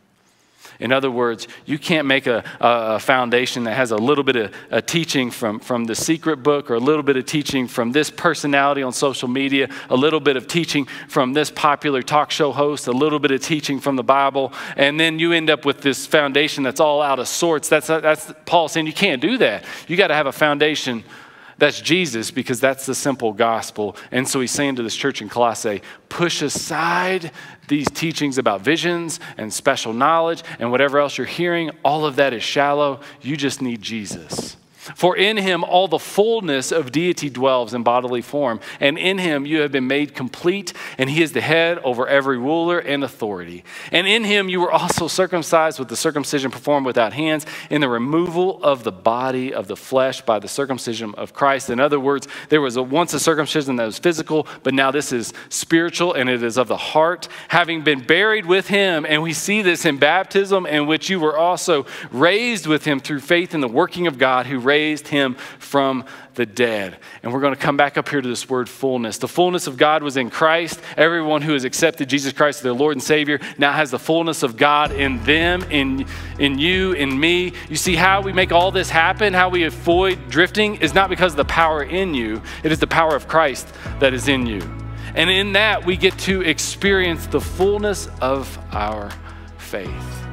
In 0.80 0.92
other 0.92 1.10
words, 1.10 1.48
you 1.66 1.76
can't 1.76 2.06
make 2.06 2.26
a, 2.26 2.44
a 2.60 3.00
foundation 3.00 3.64
that 3.64 3.74
has 3.74 3.90
a 3.90 3.96
little 3.96 4.22
bit 4.22 4.36
of 4.36 4.54
a 4.70 4.80
teaching 4.80 5.30
from, 5.30 5.58
from 5.58 5.86
the 5.86 5.94
secret 5.94 6.36
book 6.38 6.70
or 6.70 6.74
a 6.74 6.80
little 6.80 7.02
bit 7.02 7.16
of 7.16 7.26
teaching 7.26 7.66
from 7.66 7.90
this 7.90 8.10
personality 8.10 8.82
on 8.82 8.92
social 8.92 9.28
media, 9.28 9.68
a 9.90 9.96
little 9.96 10.20
bit 10.20 10.36
of 10.36 10.46
teaching 10.46 10.86
from 11.08 11.32
this 11.32 11.50
popular 11.50 12.00
talk 12.00 12.30
show 12.30 12.52
host, 12.52 12.86
a 12.86 12.92
little 12.92 13.18
bit 13.18 13.32
of 13.32 13.40
teaching 13.40 13.80
from 13.80 13.96
the 13.96 14.04
Bible, 14.04 14.52
and 14.76 15.00
then 15.00 15.18
you 15.18 15.32
end 15.32 15.50
up 15.50 15.64
with 15.64 15.80
this 15.80 16.06
foundation 16.06 16.62
that's 16.62 16.80
all 16.80 17.02
out 17.02 17.18
of 17.18 17.26
sorts. 17.26 17.68
That's, 17.68 17.88
that's 17.88 18.32
Paul 18.46 18.68
saying 18.68 18.86
you 18.86 18.92
can't 18.92 19.20
do 19.20 19.38
that. 19.38 19.64
You 19.88 19.96
got 19.96 20.08
to 20.08 20.14
have 20.14 20.26
a 20.26 20.32
foundation 20.32 21.02
that's 21.58 21.80
Jesus 21.80 22.30
because 22.30 22.60
that's 22.60 22.86
the 22.86 22.94
simple 22.94 23.32
gospel. 23.32 23.96
And 24.12 24.26
so 24.26 24.40
he's 24.40 24.52
saying 24.52 24.76
to 24.76 24.82
this 24.82 24.94
church 24.94 25.20
in 25.20 25.28
Colossae 25.28 25.82
push 26.08 26.40
aside 26.40 27.32
these 27.66 27.90
teachings 27.90 28.38
about 28.38 28.62
visions 28.62 29.20
and 29.36 29.52
special 29.52 29.92
knowledge 29.92 30.42
and 30.58 30.70
whatever 30.70 30.98
else 30.98 31.18
you're 31.18 31.26
hearing. 31.26 31.70
All 31.84 32.06
of 32.06 32.16
that 32.16 32.32
is 32.32 32.42
shallow. 32.42 33.00
You 33.20 33.36
just 33.36 33.60
need 33.60 33.82
Jesus. 33.82 34.56
For 34.94 35.16
in 35.16 35.36
him 35.36 35.64
all 35.64 35.88
the 35.88 35.98
fullness 35.98 36.72
of 36.72 36.92
deity 36.92 37.30
dwells 37.30 37.74
in 37.74 37.82
bodily 37.82 38.22
form, 38.22 38.60
and 38.80 38.98
in 38.98 39.18
him 39.18 39.46
you 39.46 39.60
have 39.60 39.72
been 39.72 39.86
made 39.86 40.14
complete, 40.14 40.72
and 40.96 41.10
he 41.10 41.22
is 41.22 41.32
the 41.32 41.40
head 41.40 41.78
over 41.80 42.06
every 42.06 42.38
ruler 42.38 42.78
and 42.78 43.04
authority. 43.04 43.64
And 43.92 44.06
in 44.06 44.24
him 44.24 44.48
you 44.48 44.60
were 44.60 44.72
also 44.72 45.08
circumcised 45.08 45.78
with 45.78 45.88
the 45.88 45.96
circumcision 45.96 46.50
performed 46.50 46.86
without 46.86 47.12
hands, 47.12 47.46
in 47.70 47.80
the 47.80 47.88
removal 47.88 48.62
of 48.62 48.84
the 48.84 48.92
body 48.92 49.52
of 49.52 49.68
the 49.68 49.76
flesh 49.76 50.22
by 50.22 50.38
the 50.38 50.48
circumcision 50.48 51.14
of 51.16 51.34
Christ. 51.34 51.70
In 51.70 51.80
other 51.80 52.00
words, 52.00 52.26
there 52.48 52.60
was 52.60 52.76
a, 52.76 52.82
once 52.82 53.12
a 53.14 53.20
circumcision 53.20 53.76
that 53.76 53.86
was 53.86 53.98
physical, 53.98 54.46
but 54.62 54.74
now 54.74 54.90
this 54.90 55.12
is 55.12 55.32
spiritual 55.48 56.14
and 56.14 56.28
it 56.28 56.42
is 56.42 56.56
of 56.56 56.68
the 56.68 56.76
heart, 56.76 57.28
having 57.48 57.82
been 57.82 58.00
buried 58.00 58.46
with 58.46 58.68
him. 58.68 59.06
And 59.08 59.22
we 59.22 59.32
see 59.32 59.62
this 59.62 59.84
in 59.84 59.98
baptism, 59.98 60.66
in 60.66 60.86
which 60.86 61.10
you 61.10 61.20
were 61.20 61.36
also 61.36 61.86
raised 62.10 62.66
with 62.66 62.84
him 62.84 63.00
through 63.00 63.20
faith 63.20 63.54
in 63.54 63.60
the 63.60 63.68
working 63.68 64.06
of 64.06 64.18
God 64.18 64.46
who 64.46 64.58
raised 64.58 64.77
raised 64.78 65.08
him 65.08 65.34
from 65.58 66.04
the 66.34 66.46
dead. 66.46 66.98
And 67.22 67.32
we're 67.32 67.40
going 67.40 67.54
to 67.54 67.60
come 67.60 67.76
back 67.76 67.98
up 67.98 68.08
here 68.08 68.20
to 68.20 68.28
this 68.28 68.48
word 68.48 68.68
fullness. 68.68 69.18
The 69.18 69.26
fullness 69.26 69.66
of 69.66 69.76
God 69.76 70.04
was 70.04 70.16
in 70.16 70.30
Christ. 70.30 70.80
Everyone 70.96 71.42
who 71.42 71.52
has 71.54 71.64
accepted 71.64 72.08
Jesus 72.08 72.32
Christ 72.32 72.60
as 72.60 72.62
their 72.62 72.72
Lord 72.72 72.94
and 72.94 73.02
Savior 73.02 73.40
now 73.58 73.72
has 73.72 73.90
the 73.90 73.98
fullness 73.98 74.44
of 74.44 74.56
God 74.56 74.92
in 74.92 75.22
them, 75.24 75.64
in, 75.64 76.06
in 76.38 76.58
you, 76.58 76.92
in 76.92 77.18
me. 77.18 77.54
You 77.68 77.74
see, 77.74 77.96
how 77.96 78.22
we 78.22 78.32
make 78.32 78.52
all 78.52 78.70
this 78.70 78.88
happen, 78.88 79.34
how 79.34 79.48
we 79.48 79.64
avoid 79.64 80.30
drifting, 80.30 80.76
is 80.76 80.94
not 80.94 81.10
because 81.10 81.32
of 81.32 81.38
the 81.38 81.44
power 81.44 81.82
in 81.82 82.14
you, 82.14 82.40
it 82.62 82.70
is 82.70 82.78
the 82.78 82.86
power 82.86 83.16
of 83.16 83.26
Christ 83.26 83.66
that 83.98 84.14
is 84.14 84.28
in 84.28 84.46
you. 84.46 84.60
And 85.16 85.28
in 85.28 85.54
that, 85.54 85.84
we 85.84 85.96
get 85.96 86.16
to 86.20 86.42
experience 86.42 87.26
the 87.26 87.40
fullness 87.40 88.08
of 88.20 88.56
our 88.72 89.10
faith. 89.56 90.27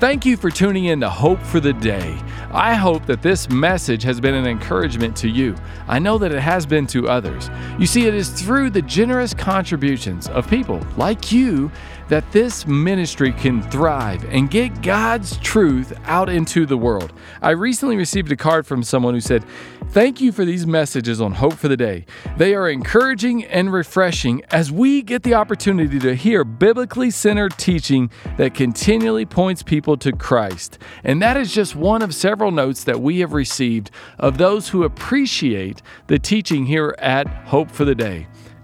Thank 0.00 0.24
you 0.24 0.36
for 0.36 0.48
tuning 0.48 0.84
in 0.84 1.00
to 1.00 1.10
Hope 1.10 1.42
for 1.42 1.58
the 1.58 1.72
Day. 1.72 2.16
I 2.52 2.74
hope 2.74 3.04
that 3.06 3.20
this 3.20 3.50
message 3.50 4.04
has 4.04 4.20
been 4.20 4.34
an 4.34 4.46
encouragement 4.46 5.16
to 5.16 5.28
you. 5.28 5.56
I 5.88 5.98
know 5.98 6.18
that 6.18 6.30
it 6.30 6.38
has 6.38 6.64
been 6.64 6.86
to 6.88 7.08
others. 7.08 7.50
You 7.80 7.86
see, 7.88 8.06
it 8.06 8.14
is 8.14 8.28
through 8.28 8.70
the 8.70 8.82
generous 8.82 9.34
contributions 9.34 10.28
of 10.28 10.48
people 10.48 10.80
like 10.96 11.32
you 11.32 11.72
that 12.08 12.30
this 12.32 12.66
ministry 12.66 13.32
can 13.32 13.62
thrive 13.62 14.24
and 14.32 14.50
get 14.50 14.82
God's 14.82 15.36
truth 15.38 15.92
out 16.04 16.28
into 16.28 16.66
the 16.66 16.76
world. 16.76 17.12
I 17.42 17.50
recently 17.50 17.96
received 17.96 18.32
a 18.32 18.36
card 18.36 18.66
from 18.66 18.82
someone 18.82 19.14
who 19.14 19.20
said, 19.20 19.44
Thank 19.90 20.20
you 20.20 20.32
for 20.32 20.44
these 20.44 20.66
messages 20.66 21.18
on 21.18 21.32
Hope 21.32 21.54
for 21.54 21.68
the 21.68 21.76
Day. 21.76 22.04
They 22.36 22.54
are 22.54 22.68
encouraging 22.68 23.44
and 23.46 23.72
refreshing 23.72 24.42
as 24.50 24.70
we 24.70 25.00
get 25.00 25.22
the 25.22 25.34
opportunity 25.34 25.98
to 25.98 26.14
hear 26.14 26.44
biblically 26.44 27.10
centered 27.10 27.56
teaching 27.56 28.10
that 28.36 28.52
continually 28.54 29.24
points 29.24 29.62
people 29.62 29.96
to 29.98 30.12
Christ. 30.12 30.78
And 31.04 31.22
that 31.22 31.38
is 31.38 31.54
just 31.54 31.74
one 31.74 32.02
of 32.02 32.14
several 32.14 32.50
notes 32.50 32.84
that 32.84 33.00
we 33.00 33.20
have 33.20 33.32
received 33.32 33.90
of 34.18 34.36
those 34.36 34.68
who 34.68 34.84
appreciate 34.84 35.80
the 36.06 36.18
teaching 36.18 36.66
here 36.66 36.94
at 36.98 37.26
Hope 37.26 37.70
for 37.70 37.86
the 37.86 37.94
Day. 37.94 38.26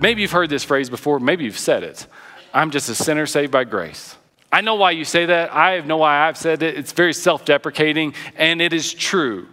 Maybe 0.00 0.22
you've 0.22 0.30
heard 0.32 0.50
this 0.50 0.64
phrase 0.64 0.88
before, 0.88 1.18
maybe 1.18 1.44
you've 1.44 1.58
said 1.58 1.82
it. 1.82 2.06
I'm 2.54 2.70
just 2.70 2.88
a 2.88 2.94
sinner 2.94 3.26
saved 3.26 3.52
by 3.52 3.64
grace. 3.64 4.16
I 4.50 4.60
know 4.60 4.76
why 4.76 4.92
you 4.92 5.04
say 5.04 5.26
that. 5.26 5.54
I 5.54 5.80
know 5.80 5.98
why 5.98 6.26
I've 6.26 6.38
said 6.38 6.62
it. 6.62 6.78
It's 6.78 6.92
very 6.92 7.12
self 7.12 7.44
deprecating, 7.44 8.14
and 8.36 8.62
it 8.62 8.72
is 8.72 8.94
true 8.94 9.48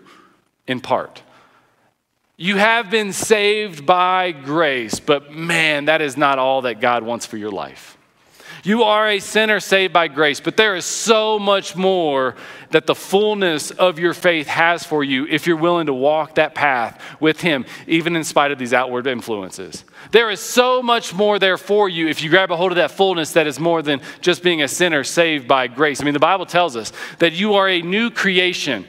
in 0.68 0.80
part. 0.80 1.22
You 2.38 2.58
have 2.58 2.90
been 2.90 3.14
saved 3.14 3.86
by 3.86 4.32
grace, 4.32 5.00
but 5.00 5.32
man, 5.32 5.86
that 5.86 6.02
is 6.02 6.18
not 6.18 6.38
all 6.38 6.62
that 6.64 6.80
God 6.80 7.04
wants 7.04 7.26
for 7.26 7.38
your 7.38 7.52
life. 7.52 7.95
You 8.66 8.82
are 8.82 9.08
a 9.08 9.20
sinner 9.20 9.60
saved 9.60 9.94
by 9.94 10.08
grace, 10.08 10.40
but 10.40 10.58
there 10.58 10.76
is 10.76 10.86
so 10.86 11.38
much 11.38 11.76
more 11.76 12.34
that 12.72 12.88
the 12.88 12.96
fullness 12.96 13.70
of 13.70 14.00
your 14.00 14.16
faith 14.16 14.48
has 14.48 14.84
for 14.84 15.04
you 15.04 15.28
if 15.28 15.46
you're 15.46 15.56
willing 15.56 15.86
to 15.86 15.94
walk 15.94 16.36
that 16.36 16.56
path 16.56 17.00
with 17.20 17.42
Him, 17.42 17.68
even 17.86 18.16
in 18.16 18.24
spite 18.24 18.50
of 18.50 18.58
these 18.58 18.74
outward 18.74 19.06
influences. 19.06 19.86
There 20.10 20.32
is 20.32 20.40
so 20.40 20.82
much 20.82 21.14
more 21.14 21.38
there 21.38 21.60
for 21.60 21.88
you 21.88 22.08
if 22.08 22.24
you 22.24 22.32
grab 22.32 22.50
a 22.50 22.58
hold 22.58 22.72
of 22.72 22.78
that 22.78 22.90
fullness 22.90 23.34
that 23.34 23.46
is 23.46 23.60
more 23.60 23.84
than 23.84 24.02
just 24.20 24.42
being 24.42 24.64
a 24.64 24.68
sinner 24.68 25.04
saved 25.04 25.48
by 25.48 25.68
grace. 25.68 26.02
I 26.02 26.04
mean, 26.04 26.16
the 26.16 26.20
Bible 26.20 26.48
tells 26.48 26.76
us 26.76 26.92
that 27.20 27.34
you 27.34 27.54
are 27.54 27.70
a 27.70 27.84
new 27.84 28.10
creation. 28.10 28.88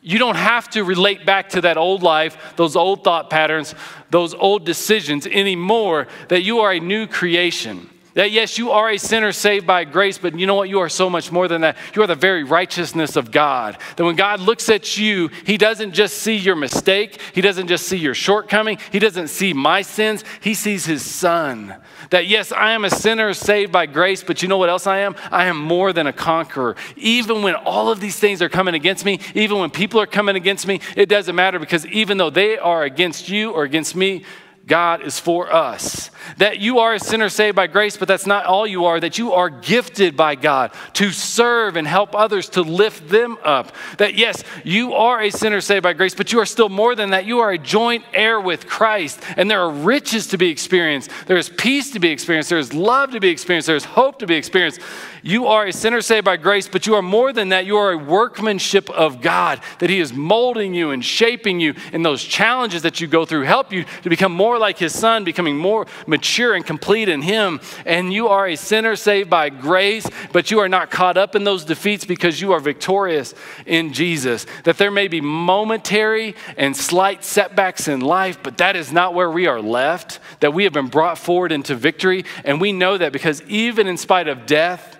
You 0.00 0.18
don't 0.18 0.36
have 0.36 0.70
to 0.70 0.82
relate 0.82 1.26
back 1.26 1.50
to 1.50 1.60
that 1.60 1.76
old 1.76 2.02
life, 2.02 2.54
those 2.56 2.74
old 2.74 3.04
thought 3.04 3.28
patterns, 3.28 3.74
those 4.08 4.32
old 4.32 4.64
decisions 4.64 5.26
anymore, 5.26 6.08
that 6.28 6.40
you 6.40 6.60
are 6.60 6.72
a 6.72 6.80
new 6.80 7.06
creation. 7.06 7.89
That 8.14 8.32
yes, 8.32 8.58
you 8.58 8.72
are 8.72 8.90
a 8.90 8.98
sinner 8.98 9.30
saved 9.30 9.66
by 9.66 9.84
grace, 9.84 10.18
but 10.18 10.36
you 10.38 10.46
know 10.46 10.56
what? 10.56 10.68
You 10.68 10.80
are 10.80 10.88
so 10.88 11.08
much 11.08 11.30
more 11.30 11.46
than 11.46 11.60
that. 11.60 11.76
You 11.94 12.02
are 12.02 12.08
the 12.08 12.16
very 12.16 12.42
righteousness 12.42 13.14
of 13.14 13.30
God. 13.30 13.78
That 13.96 14.04
when 14.04 14.16
God 14.16 14.40
looks 14.40 14.68
at 14.68 14.98
you, 14.98 15.28
He 15.46 15.56
doesn't 15.56 15.92
just 15.92 16.18
see 16.18 16.36
your 16.36 16.56
mistake, 16.56 17.20
He 17.34 17.40
doesn't 17.40 17.68
just 17.68 17.86
see 17.86 17.98
your 17.98 18.14
shortcoming, 18.14 18.78
He 18.90 18.98
doesn't 18.98 19.28
see 19.28 19.52
my 19.52 19.82
sins, 19.82 20.24
He 20.40 20.54
sees 20.54 20.84
His 20.84 21.04
Son. 21.04 21.76
That 22.10 22.26
yes, 22.26 22.50
I 22.50 22.72
am 22.72 22.84
a 22.84 22.90
sinner 22.90 23.32
saved 23.32 23.70
by 23.70 23.86
grace, 23.86 24.24
but 24.24 24.42
you 24.42 24.48
know 24.48 24.58
what 24.58 24.68
else 24.68 24.88
I 24.88 24.98
am? 24.98 25.14
I 25.30 25.44
am 25.46 25.56
more 25.56 25.92
than 25.92 26.08
a 26.08 26.12
conqueror. 26.12 26.74
Even 26.96 27.42
when 27.42 27.54
all 27.54 27.90
of 27.90 28.00
these 28.00 28.18
things 28.18 28.42
are 28.42 28.48
coming 28.48 28.74
against 28.74 29.04
me, 29.04 29.20
even 29.34 29.58
when 29.58 29.70
people 29.70 30.00
are 30.00 30.06
coming 30.06 30.34
against 30.34 30.66
me, 30.66 30.80
it 30.96 31.08
doesn't 31.08 31.36
matter 31.36 31.60
because 31.60 31.86
even 31.86 32.18
though 32.18 32.30
they 32.30 32.58
are 32.58 32.82
against 32.82 33.28
you 33.28 33.52
or 33.52 33.62
against 33.62 33.94
me, 33.94 34.24
God 34.66 35.02
is 35.02 35.18
for 35.18 35.52
us. 35.52 36.10
That 36.36 36.60
you 36.60 36.78
are 36.78 36.94
a 36.94 37.00
sinner 37.00 37.28
saved 37.28 37.56
by 37.56 37.66
grace, 37.66 37.96
but 37.96 38.06
that's 38.06 38.26
not 38.26 38.44
all 38.44 38.66
you 38.66 38.84
are. 38.84 39.00
That 39.00 39.18
you 39.18 39.32
are 39.32 39.50
gifted 39.50 40.16
by 40.16 40.36
God 40.36 40.72
to 40.94 41.10
serve 41.10 41.76
and 41.76 41.88
help 41.88 42.14
others 42.14 42.48
to 42.50 42.62
lift 42.62 43.08
them 43.08 43.36
up. 43.42 43.74
That 43.98 44.14
yes, 44.14 44.44
you 44.62 44.94
are 44.94 45.20
a 45.20 45.30
sinner 45.30 45.60
saved 45.60 45.82
by 45.82 45.92
grace, 45.92 46.14
but 46.14 46.32
you 46.32 46.38
are 46.38 46.46
still 46.46 46.68
more 46.68 46.94
than 46.94 47.10
that. 47.10 47.24
You 47.24 47.40
are 47.40 47.50
a 47.50 47.58
joint 47.58 48.04
heir 48.12 48.40
with 48.40 48.68
Christ, 48.68 49.20
and 49.36 49.50
there 49.50 49.60
are 49.60 49.70
riches 49.70 50.28
to 50.28 50.38
be 50.38 50.50
experienced. 50.50 51.10
There 51.26 51.36
is 51.36 51.48
peace 51.48 51.90
to 51.92 51.98
be 51.98 52.10
experienced. 52.10 52.50
There 52.50 52.58
is 52.58 52.72
love 52.72 53.10
to 53.12 53.20
be 53.20 53.28
experienced. 53.28 53.66
There 53.66 53.76
is 53.76 53.84
hope 53.84 54.20
to 54.20 54.26
be 54.26 54.36
experienced. 54.36 54.80
You 55.22 55.48
are 55.48 55.66
a 55.66 55.72
sinner 55.72 56.00
saved 56.00 56.24
by 56.24 56.36
grace, 56.36 56.68
but 56.68 56.86
you 56.86 56.94
are 56.94 57.02
more 57.02 57.32
than 57.32 57.50
that. 57.50 57.66
You 57.66 57.76
are 57.76 57.92
a 57.92 57.98
workmanship 57.98 58.88
of 58.90 59.20
God, 59.20 59.60
that 59.80 59.90
He 59.90 60.00
is 60.00 60.12
molding 60.12 60.74
you 60.74 60.90
and 60.90 61.04
shaping 61.04 61.60
you 61.60 61.74
in 61.92 62.02
those 62.02 62.22
challenges 62.22 62.82
that 62.82 63.00
you 63.00 63.06
go 63.06 63.24
through, 63.24 63.42
help 63.42 63.72
you 63.72 63.84
to 64.02 64.08
become 64.08 64.32
more 64.32 64.49
like 64.58 64.78
His 64.78 64.96
Son, 64.96 65.24
becoming 65.24 65.56
more 65.56 65.86
mature 66.06 66.54
and 66.54 66.64
complete 66.64 67.08
in 67.08 67.22
Him. 67.22 67.60
And 67.84 68.12
you 68.12 68.28
are 68.28 68.48
a 68.48 68.56
sinner 68.56 68.96
saved 68.96 69.30
by 69.30 69.48
grace, 69.50 70.08
but 70.32 70.50
you 70.50 70.58
are 70.60 70.68
not 70.68 70.90
caught 70.90 71.16
up 71.16 71.34
in 71.34 71.44
those 71.44 71.64
defeats 71.64 72.04
because 72.04 72.40
you 72.40 72.52
are 72.52 72.60
victorious 72.60 73.34
in 73.66 73.92
Jesus. 73.92 74.46
That 74.64 74.78
there 74.78 74.90
may 74.90 75.08
be 75.08 75.20
momentary 75.20 76.34
and 76.56 76.76
slight 76.76 77.24
setbacks 77.24 77.88
in 77.88 78.00
life, 78.00 78.42
but 78.42 78.58
that 78.58 78.76
is 78.76 78.92
not 78.92 79.14
where 79.14 79.30
we 79.30 79.46
are 79.46 79.60
left, 79.60 80.20
that 80.40 80.54
we 80.54 80.64
have 80.64 80.72
been 80.72 80.88
brought 80.88 81.18
forward 81.18 81.52
into 81.52 81.74
victory. 81.74 82.24
And 82.44 82.60
we 82.60 82.72
know 82.72 82.98
that 82.98 83.12
because 83.12 83.42
even 83.42 83.86
in 83.86 83.96
spite 83.96 84.28
of 84.28 84.46
death, 84.46 84.98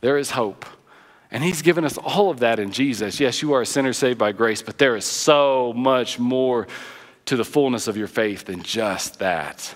there 0.00 0.18
is 0.18 0.30
hope. 0.30 0.64
And 1.30 1.44
He's 1.44 1.62
given 1.62 1.84
us 1.84 1.98
all 1.98 2.30
of 2.30 2.38
that 2.40 2.58
in 2.58 2.72
Jesus. 2.72 3.20
Yes, 3.20 3.42
you 3.42 3.52
are 3.52 3.62
a 3.62 3.66
sinner 3.66 3.92
saved 3.92 4.18
by 4.18 4.32
grace, 4.32 4.62
but 4.62 4.78
there 4.78 4.96
is 4.96 5.04
so 5.04 5.72
much 5.76 6.18
more 6.18 6.66
to 7.28 7.36
the 7.36 7.44
fullness 7.44 7.88
of 7.88 7.96
your 7.96 8.06
faith 8.06 8.44
than 8.44 8.62
just 8.62 9.18
that. 9.20 9.74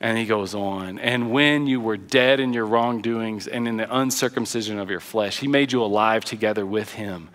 And 0.00 0.16
he 0.16 0.24
goes 0.24 0.54
on, 0.54 0.98
and 0.98 1.30
when 1.30 1.66
you 1.66 1.80
were 1.80 1.98
dead 1.98 2.40
in 2.40 2.54
your 2.54 2.64
wrongdoings 2.64 3.46
and 3.46 3.68
in 3.68 3.76
the 3.76 3.94
uncircumcision 3.94 4.78
of 4.78 4.88
your 4.88 5.00
flesh, 5.00 5.38
he 5.40 5.48
made 5.48 5.72
you 5.72 5.82
alive 5.82 6.24
together 6.24 6.64
with 6.64 6.92
him 6.92 7.28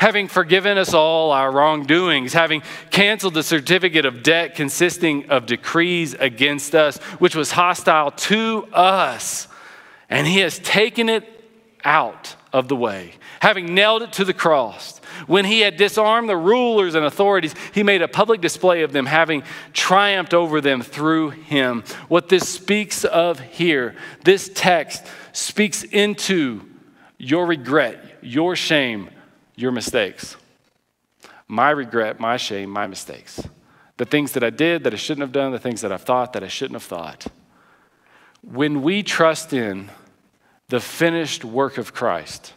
having 0.00 0.28
forgiven 0.28 0.78
us 0.78 0.94
all 0.94 1.30
our 1.30 1.52
wrongdoings, 1.52 2.32
having 2.32 2.62
canceled 2.90 3.34
the 3.34 3.42
certificate 3.42 4.06
of 4.06 4.22
debt 4.22 4.54
consisting 4.54 5.28
of 5.28 5.44
decrees 5.44 6.14
against 6.14 6.74
us, 6.74 6.96
which 7.18 7.36
was 7.36 7.50
hostile 7.50 8.10
to 8.10 8.66
us, 8.72 9.46
and 10.08 10.26
he 10.26 10.38
has 10.38 10.58
taken 10.60 11.10
it 11.10 11.24
out 11.84 12.34
of 12.50 12.66
the 12.68 12.76
way, 12.76 13.12
having 13.40 13.74
nailed 13.74 14.00
it 14.00 14.10
to 14.14 14.24
the 14.24 14.32
cross. 14.32 14.99
When 15.26 15.44
he 15.44 15.60
had 15.60 15.76
disarmed 15.76 16.28
the 16.28 16.36
rulers 16.36 16.94
and 16.94 17.04
authorities, 17.04 17.54
he 17.72 17.82
made 17.82 18.02
a 18.02 18.08
public 18.08 18.40
display 18.40 18.82
of 18.82 18.92
them, 18.92 19.06
having 19.06 19.42
triumphed 19.72 20.34
over 20.34 20.60
them 20.60 20.82
through 20.82 21.30
him. 21.30 21.84
What 22.08 22.28
this 22.28 22.48
speaks 22.48 23.04
of 23.04 23.40
here, 23.40 23.96
this 24.24 24.50
text 24.54 25.04
speaks 25.32 25.82
into 25.82 26.68
your 27.18 27.46
regret, 27.46 28.18
your 28.22 28.56
shame, 28.56 29.10
your 29.56 29.72
mistakes. 29.72 30.36
My 31.46 31.70
regret, 31.70 32.20
my 32.20 32.36
shame, 32.36 32.70
my 32.70 32.86
mistakes. 32.86 33.42
The 33.96 34.04
things 34.04 34.32
that 34.32 34.44
I 34.44 34.50
did 34.50 34.84
that 34.84 34.94
I 34.94 34.96
shouldn't 34.96 35.22
have 35.22 35.32
done, 35.32 35.52
the 35.52 35.58
things 35.58 35.82
that 35.82 35.92
I've 35.92 36.02
thought 36.02 36.32
that 36.32 36.42
I 36.42 36.48
shouldn't 36.48 36.76
have 36.76 36.82
thought. 36.82 37.26
When 38.42 38.82
we 38.82 39.02
trust 39.02 39.52
in 39.52 39.90
the 40.68 40.80
finished 40.80 41.44
work 41.44 41.76
of 41.76 41.92
Christ, 41.92 42.54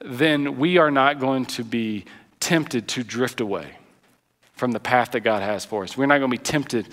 then 0.00 0.58
we 0.58 0.78
are 0.78 0.90
not 0.90 1.20
going 1.20 1.46
to 1.46 1.64
be 1.64 2.04
tempted 2.40 2.88
to 2.88 3.02
drift 3.02 3.40
away 3.40 3.76
from 4.52 4.72
the 4.72 4.80
path 4.80 5.12
that 5.12 5.20
God 5.20 5.42
has 5.42 5.64
for 5.64 5.82
us. 5.82 5.96
We're 5.96 6.06
not 6.06 6.18
going 6.18 6.30
to 6.30 6.36
be 6.36 6.42
tempted 6.42 6.88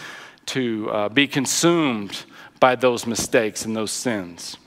to 0.47 0.89
uh, 0.89 1.09
be 1.09 1.27
consumed 1.27 2.25
by 2.59 2.75
those 2.75 3.05
mistakes 3.07 3.65
and 3.65 3.75
those 3.75 3.91
sins. 3.91 4.57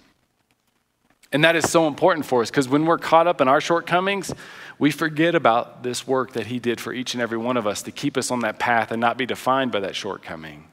And 1.33 1.45
that 1.45 1.57
is 1.57 1.71
so 1.71 1.87
important 1.89 2.25
for 2.25 2.43
us 2.43 2.51
because 2.51 2.69
when 2.69 2.87
we're 2.87 2.99
caught 2.99 3.27
up 3.27 3.41
in 3.41 3.49
our 3.49 3.61
shortcomings, 3.61 4.33
we 4.79 4.91
forget 4.91 5.35
about 5.35 5.83
this 5.83 6.07
work 6.07 6.33
that 6.33 6.47
He 6.47 6.59
did 6.59 6.81
for 6.81 6.93
each 6.93 7.15
and 7.15 7.23
every 7.23 7.39
one 7.39 7.57
of 7.57 7.67
us 7.67 7.83
to 7.83 7.91
keep 7.91 8.17
us 8.17 8.31
on 8.31 8.41
that 8.41 8.59
path 8.59 8.93
and 8.93 9.01
not 9.01 9.19
be 9.19 9.27
defined 9.27 9.73
by 9.73 9.81
that 9.81 9.97
shortcoming. 9.97 10.65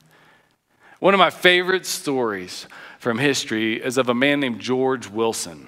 One 0.99 1.13
of 1.13 1.17
my 1.17 1.32
favorite 1.32 1.86
stories 1.86 2.67
from 2.99 3.17
history 3.17 3.84
is 3.84 3.97
of 3.97 4.08
a 4.08 4.13
man 4.13 4.39
named 4.39 4.60
George 4.60 5.10
Wilson 5.10 5.67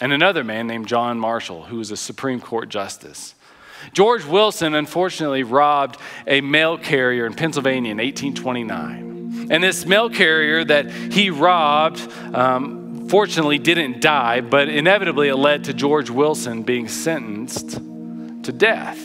and 0.00 0.12
another 0.12 0.44
man 0.44 0.66
named 0.66 0.86
John 0.86 1.18
Marshall, 1.18 1.64
who 1.64 1.78
was 1.78 1.90
a 1.90 1.96
Supreme 1.96 2.40
Court 2.40 2.68
justice. 2.68 3.34
George 3.92 4.24
Wilson 4.24 4.74
unfortunately 4.74 5.42
robbed 5.42 5.98
a 6.26 6.40
mail 6.40 6.78
carrier 6.78 7.26
in 7.26 7.34
Pennsylvania 7.34 7.92
in 7.92 7.98
1829. 7.98 9.48
And 9.50 9.62
this 9.62 9.86
mail 9.86 10.10
carrier 10.10 10.64
that 10.64 10.90
he 10.90 11.30
robbed, 11.30 12.00
um, 12.34 13.08
fortunately, 13.08 13.58
didn't 13.58 14.00
die, 14.00 14.40
but 14.40 14.68
inevitably 14.68 15.28
it 15.28 15.36
led 15.36 15.64
to 15.64 15.74
George 15.74 16.10
Wilson 16.10 16.62
being 16.62 16.88
sentenced 16.88 17.70
to 17.70 18.52
death. 18.52 18.98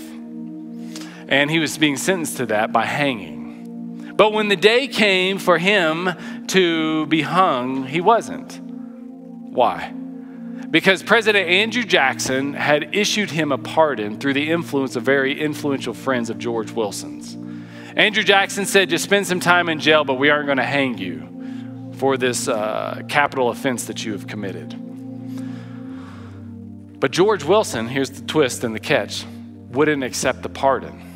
And 1.27 1.49
he 1.49 1.59
was 1.59 1.77
being 1.77 1.97
sentenced 1.97 2.37
to 2.37 2.45
that 2.47 2.71
by 2.71 2.85
hanging. 2.85 4.13
But 4.15 4.33
when 4.33 4.47
the 4.47 4.55
day 4.55 4.87
came 4.87 5.39
for 5.39 5.57
him 5.57 6.09
to 6.47 7.05
be 7.07 7.21
hung, 7.21 7.87
he 7.87 8.01
wasn't. 8.01 8.59
Why? 8.61 9.93
Because 10.69 11.03
President 11.03 11.47
Andrew 11.47 11.83
Jackson 11.83 12.53
had 12.53 12.95
issued 12.95 13.31
him 13.31 13.51
a 13.51 13.57
pardon 13.57 14.19
through 14.19 14.33
the 14.33 14.49
influence 14.49 14.95
of 14.95 15.03
very 15.03 15.39
influential 15.39 15.93
friends 15.93 16.29
of 16.29 16.37
George 16.37 16.71
Wilson's. 16.71 17.37
Andrew 17.95 18.23
Jackson 18.23 18.65
said, 18.65 18.89
Just 18.89 19.03
spend 19.03 19.27
some 19.27 19.39
time 19.39 19.69
in 19.69 19.79
jail, 19.79 20.03
but 20.03 20.15
we 20.15 20.29
aren't 20.29 20.47
going 20.47 20.57
to 20.57 20.63
hang 20.63 20.97
you 20.97 21.93
for 21.97 22.17
this 22.17 22.47
uh, 22.47 23.01
capital 23.07 23.49
offense 23.49 23.85
that 23.85 24.03
you 24.03 24.13
have 24.13 24.27
committed. 24.27 24.75
But 26.99 27.11
George 27.11 27.43
Wilson, 27.43 27.87
here's 27.87 28.09
the 28.09 28.25
twist 28.25 28.63
and 28.63 28.73
the 28.73 28.79
catch, 28.79 29.25
wouldn't 29.69 30.03
accept 30.03 30.41
the 30.41 30.49
pardon. 30.49 31.12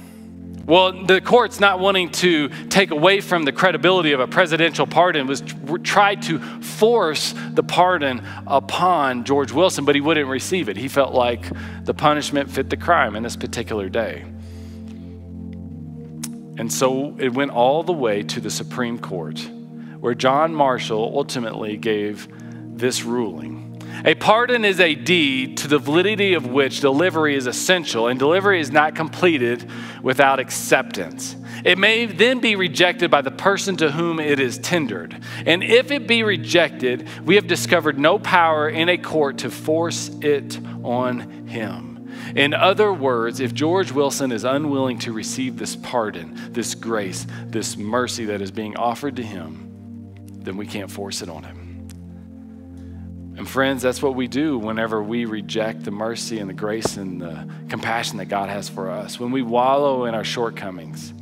Well, 0.68 1.06
the 1.06 1.22
court's 1.22 1.62
not 1.62 1.80
wanting 1.80 2.10
to 2.10 2.50
take 2.68 2.92
away 2.92 3.22
from 3.22 3.46
the 3.46 3.54
credibility 3.54 4.12
of 4.12 4.20
a 4.20 4.28
presidential 4.28 4.86
pardon 4.86 5.26
was 5.26 5.42
tried 5.84 6.24
to 6.24 6.40
force 6.62 7.34
the 7.52 7.64
pardon 7.64 8.22
upon 8.46 9.24
George 9.24 9.54
Wilson, 9.54 9.86
but 9.86 9.96
he 9.96 10.02
wouldn't 10.02 10.28
receive 10.28 10.68
it. 10.68 10.76
He 10.76 10.90
felt 10.90 11.14
like 11.14 11.46
the 11.86 11.94
punishment 11.94 12.52
fit 12.52 12.70
the 12.70 12.76
crime 12.76 13.16
in 13.16 13.24
this 13.24 13.38
particular 13.38 13.88
day. 13.88 14.26
And 16.58 16.74
so 16.74 17.16
it 17.18 17.34
went 17.34 17.52
all 17.52 17.84
the 17.84 17.94
way 17.94 18.24
to 18.24 18.42
the 18.42 18.50
Supreme 18.50 19.00
Court, 19.00 19.40
where 20.02 20.16
John 20.16 20.54
Marshall 20.54 21.14
ultimately 21.16 21.78
gave 21.78 22.28
this 22.78 23.04
ruling. 23.04 23.67
A 24.06 24.16
pardon 24.16 24.64
is 24.64 24.80
a 24.80 24.96
deed 24.96 25.58
to 25.58 25.68
the 25.68 25.80
validity 25.80 26.34
of 26.34 26.46
which 26.48 26.82
delivery 26.82 27.36
is 27.36 27.48
essential, 27.48 28.08
and 28.08 28.20
delivery 28.20 28.60
is 28.60 28.72
not 28.72 28.96
completed 28.96 29.70
without 30.02 30.40
acceptance. 30.40 31.36
It 31.66 31.78
may 31.78 32.06
then 32.06 32.40
be 32.40 32.56
rejected 32.56 33.10
by 33.10 33.22
the 33.22 33.32
person 33.32 33.76
to 33.78 33.92
whom 33.92 34.20
it 34.20 34.40
is 34.40 34.58
tendered. 34.60 35.20
And 35.46 35.64
if 35.64 35.92
it 35.92 36.08
be 36.08 36.24
rejected, 36.24 37.10
we 37.26 37.36
have 37.36 37.48
discovered 37.48 38.00
no 38.00 38.20
power 38.20 38.70
in 38.70 38.90
a 38.90 38.98
court 38.98 39.40
to 39.40 39.50
force 39.50 40.10
it 40.22 40.60
on 40.84 41.48
him. 41.48 42.10
In 42.36 42.54
other 42.54 42.94
words, 42.94 43.40
if 43.40 43.54
George 43.54 43.92
Wilson 43.92 44.32
is 44.32 44.44
unwilling 44.44 45.00
to 45.00 45.12
receive 45.12 45.58
this 45.58 45.76
pardon, 45.76 46.38
this 46.52 46.76
grace, 46.76 47.26
this 47.48 47.78
mercy 47.78 48.26
that 48.26 48.42
is 48.42 48.52
being 48.52 48.76
offered 48.78 49.16
to 49.16 49.24
him, 49.24 49.64
then 50.44 50.58
we 50.58 50.66
can't 50.66 50.92
force 50.92 51.22
it 51.22 51.30
on 51.30 51.44
him. 51.44 51.67
And 53.38 53.48
friends, 53.48 53.84
that's 53.84 54.02
what 54.02 54.16
we 54.16 54.28
do 54.28 54.58
whenever 54.58 55.02
we 55.02 55.26
reject 55.26 55.84
the 55.84 55.92
mercy 55.92 56.40
and 56.40 56.50
the 56.50 56.56
grace 56.56 56.98
and 56.98 57.22
the 57.22 57.48
compassion 57.70 58.18
that 58.18 58.26
God 58.26 58.50
has 58.50 58.68
for 58.68 58.90
us. 58.90 59.20
When 59.20 59.32
we 59.32 59.44
wallow 59.44 60.06
in 60.06 60.16
our 60.16 60.24
shortcomings, 60.24 61.14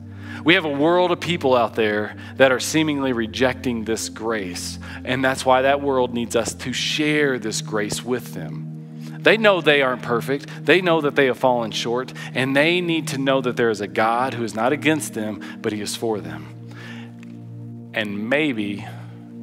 we 0.45 0.53
have 0.53 0.63
a 0.63 0.69
world 0.69 1.11
of 1.11 1.19
people 1.19 1.55
out 1.55 1.75
there 1.75 2.15
that 2.37 2.53
are 2.53 2.59
seemingly 2.59 3.11
rejecting 3.11 3.83
this 3.83 4.07
grace. 4.07 4.79
And 5.03 5.25
that's 5.25 5.45
why 5.45 5.63
that 5.63 5.81
world 5.81 6.13
needs 6.13 6.37
us 6.37 6.53
to 6.53 6.71
share 6.71 7.37
this 7.37 7.61
grace 7.61 8.01
with 8.01 8.33
them. 8.33 8.71
They 9.19 9.35
know 9.35 9.59
they 9.59 9.81
aren't 9.81 10.03
perfect. 10.03 10.65
They 10.65 10.79
know 10.79 11.01
that 11.01 11.15
they 11.15 11.25
have 11.25 11.37
fallen 11.37 11.71
short. 11.71 12.13
And 12.33 12.55
they 12.55 12.79
need 12.79 13.09
to 13.09 13.17
know 13.17 13.41
that 13.41 13.57
there 13.57 13.69
is 13.69 13.81
a 13.81 13.87
God 13.87 14.35
who 14.35 14.43
is 14.45 14.55
not 14.55 14.71
against 14.71 15.15
them, 15.15 15.41
but 15.61 15.73
He 15.73 15.81
is 15.81 15.97
for 15.97 16.21
them. 16.21 17.91
And 17.93 18.29
maybe 18.29 18.87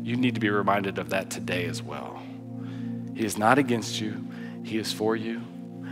you 0.03 0.17
need 0.17 0.35
to 0.37 0.41
be 0.41 0.49
reminded 0.49 0.99
of 0.99 1.11
that 1.11 1.29
today 1.29 1.67
as 1.67 1.83
well. 1.83 2.23
He 3.15 3.25
is 3.25 3.39
not 3.39 3.59
against 3.59 4.01
you, 4.01 4.27
He 4.65 4.79
is 4.79 4.93
for 4.93 5.17
you. 5.17 5.43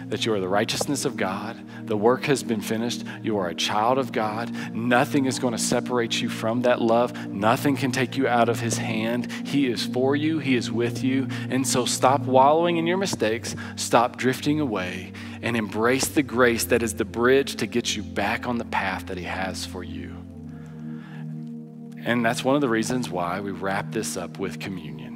That 0.06 0.26
you 0.26 0.34
are 0.34 0.40
the 0.40 0.48
righteousness 0.48 1.04
of 1.04 1.16
God. 1.16 1.56
The 1.86 1.96
work 1.96 2.24
has 2.24 2.42
been 2.42 2.60
finished. 2.60 3.04
You 3.22 3.38
are 3.38 3.48
a 3.48 3.54
child 3.54 3.96
of 3.96 4.10
God. 4.10 4.74
Nothing 4.74 5.26
is 5.26 5.38
going 5.38 5.52
to 5.52 5.58
separate 5.58 6.20
you 6.20 6.28
from 6.28 6.62
that 6.62 6.82
love. 6.82 7.28
Nothing 7.28 7.76
can 7.76 7.92
take 7.92 8.16
you 8.16 8.26
out 8.26 8.48
of 8.48 8.58
His 8.58 8.78
hand. 8.78 9.30
He 9.46 9.68
is 9.68 9.86
for 9.86 10.16
you, 10.16 10.40
He 10.40 10.56
is 10.56 10.70
with 10.70 11.04
you. 11.04 11.28
And 11.48 11.66
so 11.66 11.84
stop 11.84 12.22
wallowing 12.22 12.76
in 12.76 12.88
your 12.88 12.96
mistakes, 12.96 13.54
stop 13.76 14.16
drifting 14.16 14.58
away, 14.58 15.12
and 15.42 15.56
embrace 15.56 16.08
the 16.08 16.24
grace 16.24 16.64
that 16.64 16.82
is 16.82 16.94
the 16.94 17.04
bridge 17.04 17.56
to 17.56 17.66
get 17.66 17.94
you 17.94 18.02
back 18.02 18.48
on 18.48 18.58
the 18.58 18.64
path 18.64 19.06
that 19.06 19.16
He 19.16 19.24
has 19.24 19.64
for 19.64 19.84
you. 19.84 20.16
And 22.04 22.24
that's 22.24 22.42
one 22.42 22.56
of 22.56 22.62
the 22.62 22.68
reasons 22.68 23.10
why 23.10 23.40
we 23.40 23.50
wrap 23.52 23.92
this 23.92 24.16
up 24.16 24.38
with 24.38 24.58
communion 24.58 25.09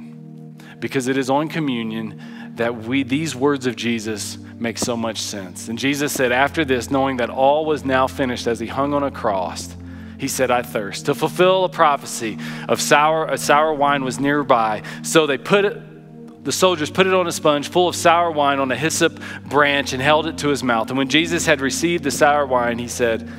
because 0.85 1.07
it 1.07 1.17
is 1.17 1.31
on 1.31 1.47
communion 1.47 2.53
that 2.57 2.83
we 2.83 3.01
these 3.01 3.35
words 3.35 3.65
of 3.65 3.75
Jesus 3.75 4.37
make 4.59 4.77
so 4.77 4.95
much 4.95 5.19
sense. 5.19 5.67
And 5.67 5.79
Jesus 5.79 6.13
said 6.13 6.31
after 6.31 6.63
this 6.63 6.91
knowing 6.91 7.17
that 7.17 7.31
all 7.31 7.65
was 7.65 7.83
now 7.83 8.05
finished 8.05 8.45
as 8.45 8.59
he 8.59 8.67
hung 8.67 8.93
on 8.93 9.01
a 9.01 9.09
cross 9.09 9.75
he 10.19 10.27
said, 10.27 10.51
I 10.51 10.61
thirst. 10.61 11.07
To 11.07 11.15
fulfill 11.15 11.65
a 11.65 11.69
prophecy 11.69 12.37
of 12.69 12.79
sour, 12.79 13.25
a 13.25 13.37
sour 13.37 13.73
wine 13.73 14.05
was 14.05 14.19
nearby. 14.19 14.83
So 15.01 15.25
they 15.25 15.37
put 15.37 15.65
it, 15.65 16.43
the 16.45 16.51
soldiers 16.51 16.89
put 16.89 17.07
it 17.07 17.13
on 17.13 17.27
a 17.27 17.31
sponge 17.31 17.67
full 17.67 17.87
of 17.87 17.95
sour 17.95 18.31
wine 18.31 18.59
on 18.59 18.71
a 18.71 18.77
hyssop 18.77 19.19
branch 19.45 19.91
and 19.91 20.01
held 20.01 20.27
it 20.27 20.37
to 20.37 20.49
his 20.49 20.63
mouth. 20.63 20.89
And 20.89 20.97
when 20.97 21.09
Jesus 21.09 21.45
had 21.45 21.61
received 21.61 22.03
the 22.03 22.11
sour 22.11 22.45
wine, 22.45 22.77
he 22.77 22.87
said, 22.87 23.29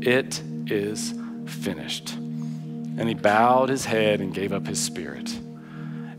It 0.00 0.42
is 0.66 1.14
finished. 1.46 2.14
And 2.14 3.08
he 3.08 3.14
bowed 3.14 3.68
his 3.68 3.84
head 3.84 4.20
and 4.20 4.34
gave 4.34 4.52
up 4.52 4.66
his 4.66 4.80
spirit. 4.80 5.38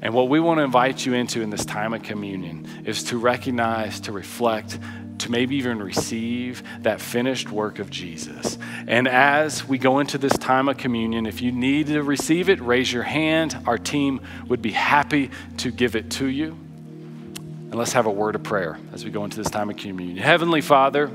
And 0.06 0.14
what 0.14 0.30
we 0.30 0.40
want 0.40 0.60
to 0.60 0.64
invite 0.64 1.04
you 1.04 1.16
into 1.16 1.42
in 1.42 1.50
this 1.50 1.66
time 1.66 1.92
of 1.92 2.04
communion 2.04 2.68
is 2.86 3.06
to 3.06 3.18
recognize, 3.18 4.00
to 4.02 4.12
reflect, 4.12 4.78
to 5.18 5.32
maybe 5.32 5.56
even 5.56 5.82
receive 5.82 6.62
that 6.84 7.02
finished 7.02 7.50
work 7.50 7.80
of 7.80 7.90
Jesus. 7.90 8.60
And 8.86 9.08
as 9.08 9.68
we 9.68 9.80
go 9.80 9.98
into 9.98 10.20
this 10.20 10.34
time 10.34 10.70
of 10.70 10.78
communion, 10.78 11.26
if 11.26 11.42
you 11.42 11.52
need 11.52 11.88
to 11.88 12.04
receive 12.04 12.50
it, 12.50 12.62
raise 12.62 12.94
your 12.94 13.02
hand. 13.02 13.58
Our 13.66 13.80
team 13.80 14.22
would 14.48 14.62
be 14.62 14.70
happy 14.70 15.32
to 15.58 15.72
give 15.72 15.96
it 15.96 16.12
to 16.12 16.28
you. 16.28 16.52
And 16.52 17.74
let's 17.74 17.94
have 17.94 18.06
a 18.06 18.12
word 18.12 18.36
of 18.36 18.44
prayer 18.44 18.78
as 18.94 19.04
we 19.04 19.10
go 19.10 19.24
into 19.24 19.38
this 19.38 19.50
time 19.50 19.72
of 19.72 19.78
communion. 19.78 20.18
Heavenly 20.18 20.62
Father, 20.62 21.10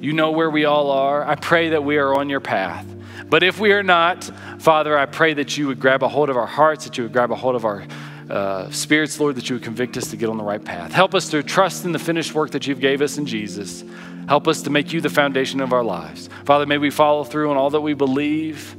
you 0.00 0.14
know 0.14 0.30
where 0.30 0.48
we 0.48 0.64
all 0.64 0.90
are. 0.92 1.28
I 1.28 1.34
pray 1.34 1.68
that 1.68 1.84
we 1.84 1.98
are 1.98 2.14
on 2.14 2.30
your 2.30 2.40
path. 2.40 2.86
But 3.28 3.42
if 3.42 3.60
we 3.60 3.72
are 3.72 3.82
not, 3.82 4.24
Father, 4.60 4.96
I 4.96 5.04
pray 5.04 5.34
that 5.34 5.58
you 5.58 5.66
would 5.66 5.78
grab 5.78 6.02
a 6.02 6.08
hold 6.08 6.30
of 6.30 6.38
our 6.38 6.46
hearts, 6.46 6.86
that 6.86 6.96
you 6.96 7.04
would 7.04 7.12
grab 7.12 7.30
a 7.30 7.36
hold 7.36 7.54
of 7.54 7.66
our 7.66 7.84
uh, 8.30 8.70
spirits, 8.70 9.18
Lord, 9.18 9.34
that 9.36 9.50
you 9.50 9.56
would 9.56 9.62
convict 9.62 9.96
us 9.96 10.08
to 10.10 10.16
get 10.16 10.28
on 10.28 10.36
the 10.36 10.44
right 10.44 10.64
path. 10.64 10.92
Help 10.92 11.14
us 11.14 11.28
to 11.30 11.42
trust 11.42 11.84
in 11.84 11.92
the 11.92 11.98
finished 11.98 12.34
work 12.34 12.50
that 12.52 12.66
you've 12.66 12.80
gave 12.80 13.02
us 13.02 13.18
in 13.18 13.26
Jesus. 13.26 13.84
Help 14.28 14.46
us 14.46 14.62
to 14.62 14.70
make 14.70 14.92
you 14.92 15.00
the 15.00 15.10
foundation 15.10 15.60
of 15.60 15.72
our 15.72 15.82
lives. 15.82 16.28
Father, 16.44 16.64
may 16.64 16.78
we 16.78 16.90
follow 16.90 17.24
through 17.24 17.50
on 17.50 17.56
all 17.56 17.70
that 17.70 17.80
we 17.80 17.94
believe, 17.94 18.74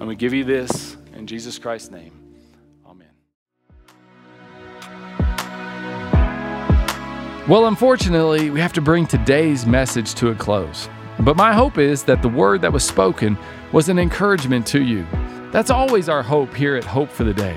and 0.00 0.08
we 0.08 0.16
give 0.16 0.32
you 0.32 0.42
this 0.44 0.96
in 1.14 1.26
Jesus 1.26 1.58
Christ's 1.58 1.90
name. 1.90 2.12
Amen. 2.84 3.08
Well, 7.48 7.66
unfortunately, 7.66 8.50
we 8.50 8.60
have 8.60 8.72
to 8.72 8.80
bring 8.80 9.06
today's 9.06 9.66
message 9.66 10.14
to 10.14 10.30
a 10.30 10.34
close. 10.34 10.88
But 11.20 11.36
my 11.36 11.52
hope 11.52 11.78
is 11.78 12.02
that 12.04 12.22
the 12.22 12.28
word 12.28 12.62
that 12.62 12.72
was 12.72 12.82
spoken 12.82 13.36
was 13.72 13.88
an 13.88 13.98
encouragement 13.98 14.66
to 14.68 14.82
you. 14.82 15.06
That's 15.52 15.70
always 15.70 16.08
our 16.08 16.22
hope 16.22 16.54
here 16.54 16.76
at 16.76 16.84
Hope 16.84 17.10
for 17.10 17.24
the 17.24 17.34
Day. 17.34 17.56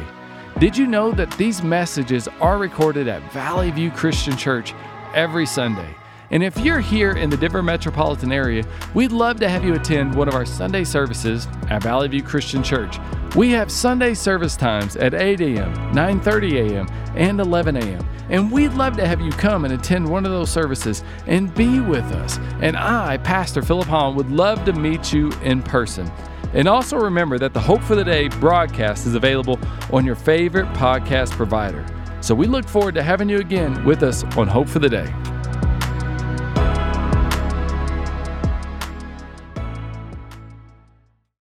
Did 0.60 0.78
you 0.78 0.86
know 0.88 1.12
that 1.12 1.32
these 1.32 1.64
messages 1.64 2.28
are 2.40 2.58
recorded 2.58 3.08
at 3.08 3.34
Valley 3.34 3.72
View 3.72 3.90
Christian 3.90 4.38
Church 4.38 4.74
every 5.14 5.46
Sunday? 5.46 5.96
And 6.30 6.44
if 6.44 6.58
you're 6.60 6.80
here 6.80 7.12
in 7.12 7.30
the 7.30 7.38
Denver 7.38 7.62
metropolitan 7.62 8.32
area, 8.32 8.64
we'd 8.94 9.12
love 9.12 9.40
to 9.40 9.50
have 9.50 9.66
you 9.66 9.74
attend 9.74 10.16
one 10.16 10.28
of 10.28 10.36
our 10.36 10.46
Sunday 10.46 10.84
services 10.84 11.48
at 11.70 11.84
Valley 11.84 12.08
View 12.08 12.24
Christian 12.24 12.64
Church. 12.64 12.98
We 13.36 13.50
have 13.50 13.72
Sunday 13.72 14.14
service 14.14 14.56
times 14.56 14.96
at 14.96 15.16
8 15.16 15.42
a.m., 15.42 15.74
9:30 15.94 16.72
a.m., 16.72 16.88
and 17.16 17.40
11 17.40 17.76
a.m. 17.78 18.08
And 18.30 18.52
we'd 18.52 18.74
love 18.74 18.96
to 18.98 19.08
have 19.08 19.22
you 19.22 19.32
come 19.32 19.66
and 19.66 19.74
attend 19.74 20.08
one 20.08 20.26
of 20.26 20.32
those 20.32 20.52
services 20.52 21.04
and 21.28 21.54
be 21.54 21.80
with 21.80 22.06
us. 22.06 22.38
And 22.62 22.78
I, 22.78 23.18
Pastor 23.18 23.62
Philip 23.64 23.88
Holland, 23.88 24.18
would 24.18 24.32
love 24.32 24.66
to 24.66 24.74
meet 24.74 25.12
you 25.12 25.32
in 25.42 25.62
person. 25.62 26.10
And 26.54 26.68
also 26.68 26.98
remember 26.98 27.40
that 27.40 27.54
the 27.54 27.60
Hope 27.60 27.82
for 27.82 27.96
the 27.96 28.04
Day 28.04 28.28
broadcast 28.28 29.08
is 29.08 29.16
available 29.16 29.60
on 29.92 30.06
your 30.06 30.16
favorite 30.16 30.68
podcast 30.74 31.32
provider. 31.32 31.86
So 32.22 32.34
we 32.36 32.48
look 32.48 32.68
forward 32.68 32.96
to 32.96 33.04
having 33.04 33.28
you 33.28 33.40
again 33.40 33.84
with 33.84 34.04
us 34.04 34.24
on 34.38 34.48
Hope 34.48 34.70
for 34.70 34.80
the 34.80 34.90
Day. 34.90 35.14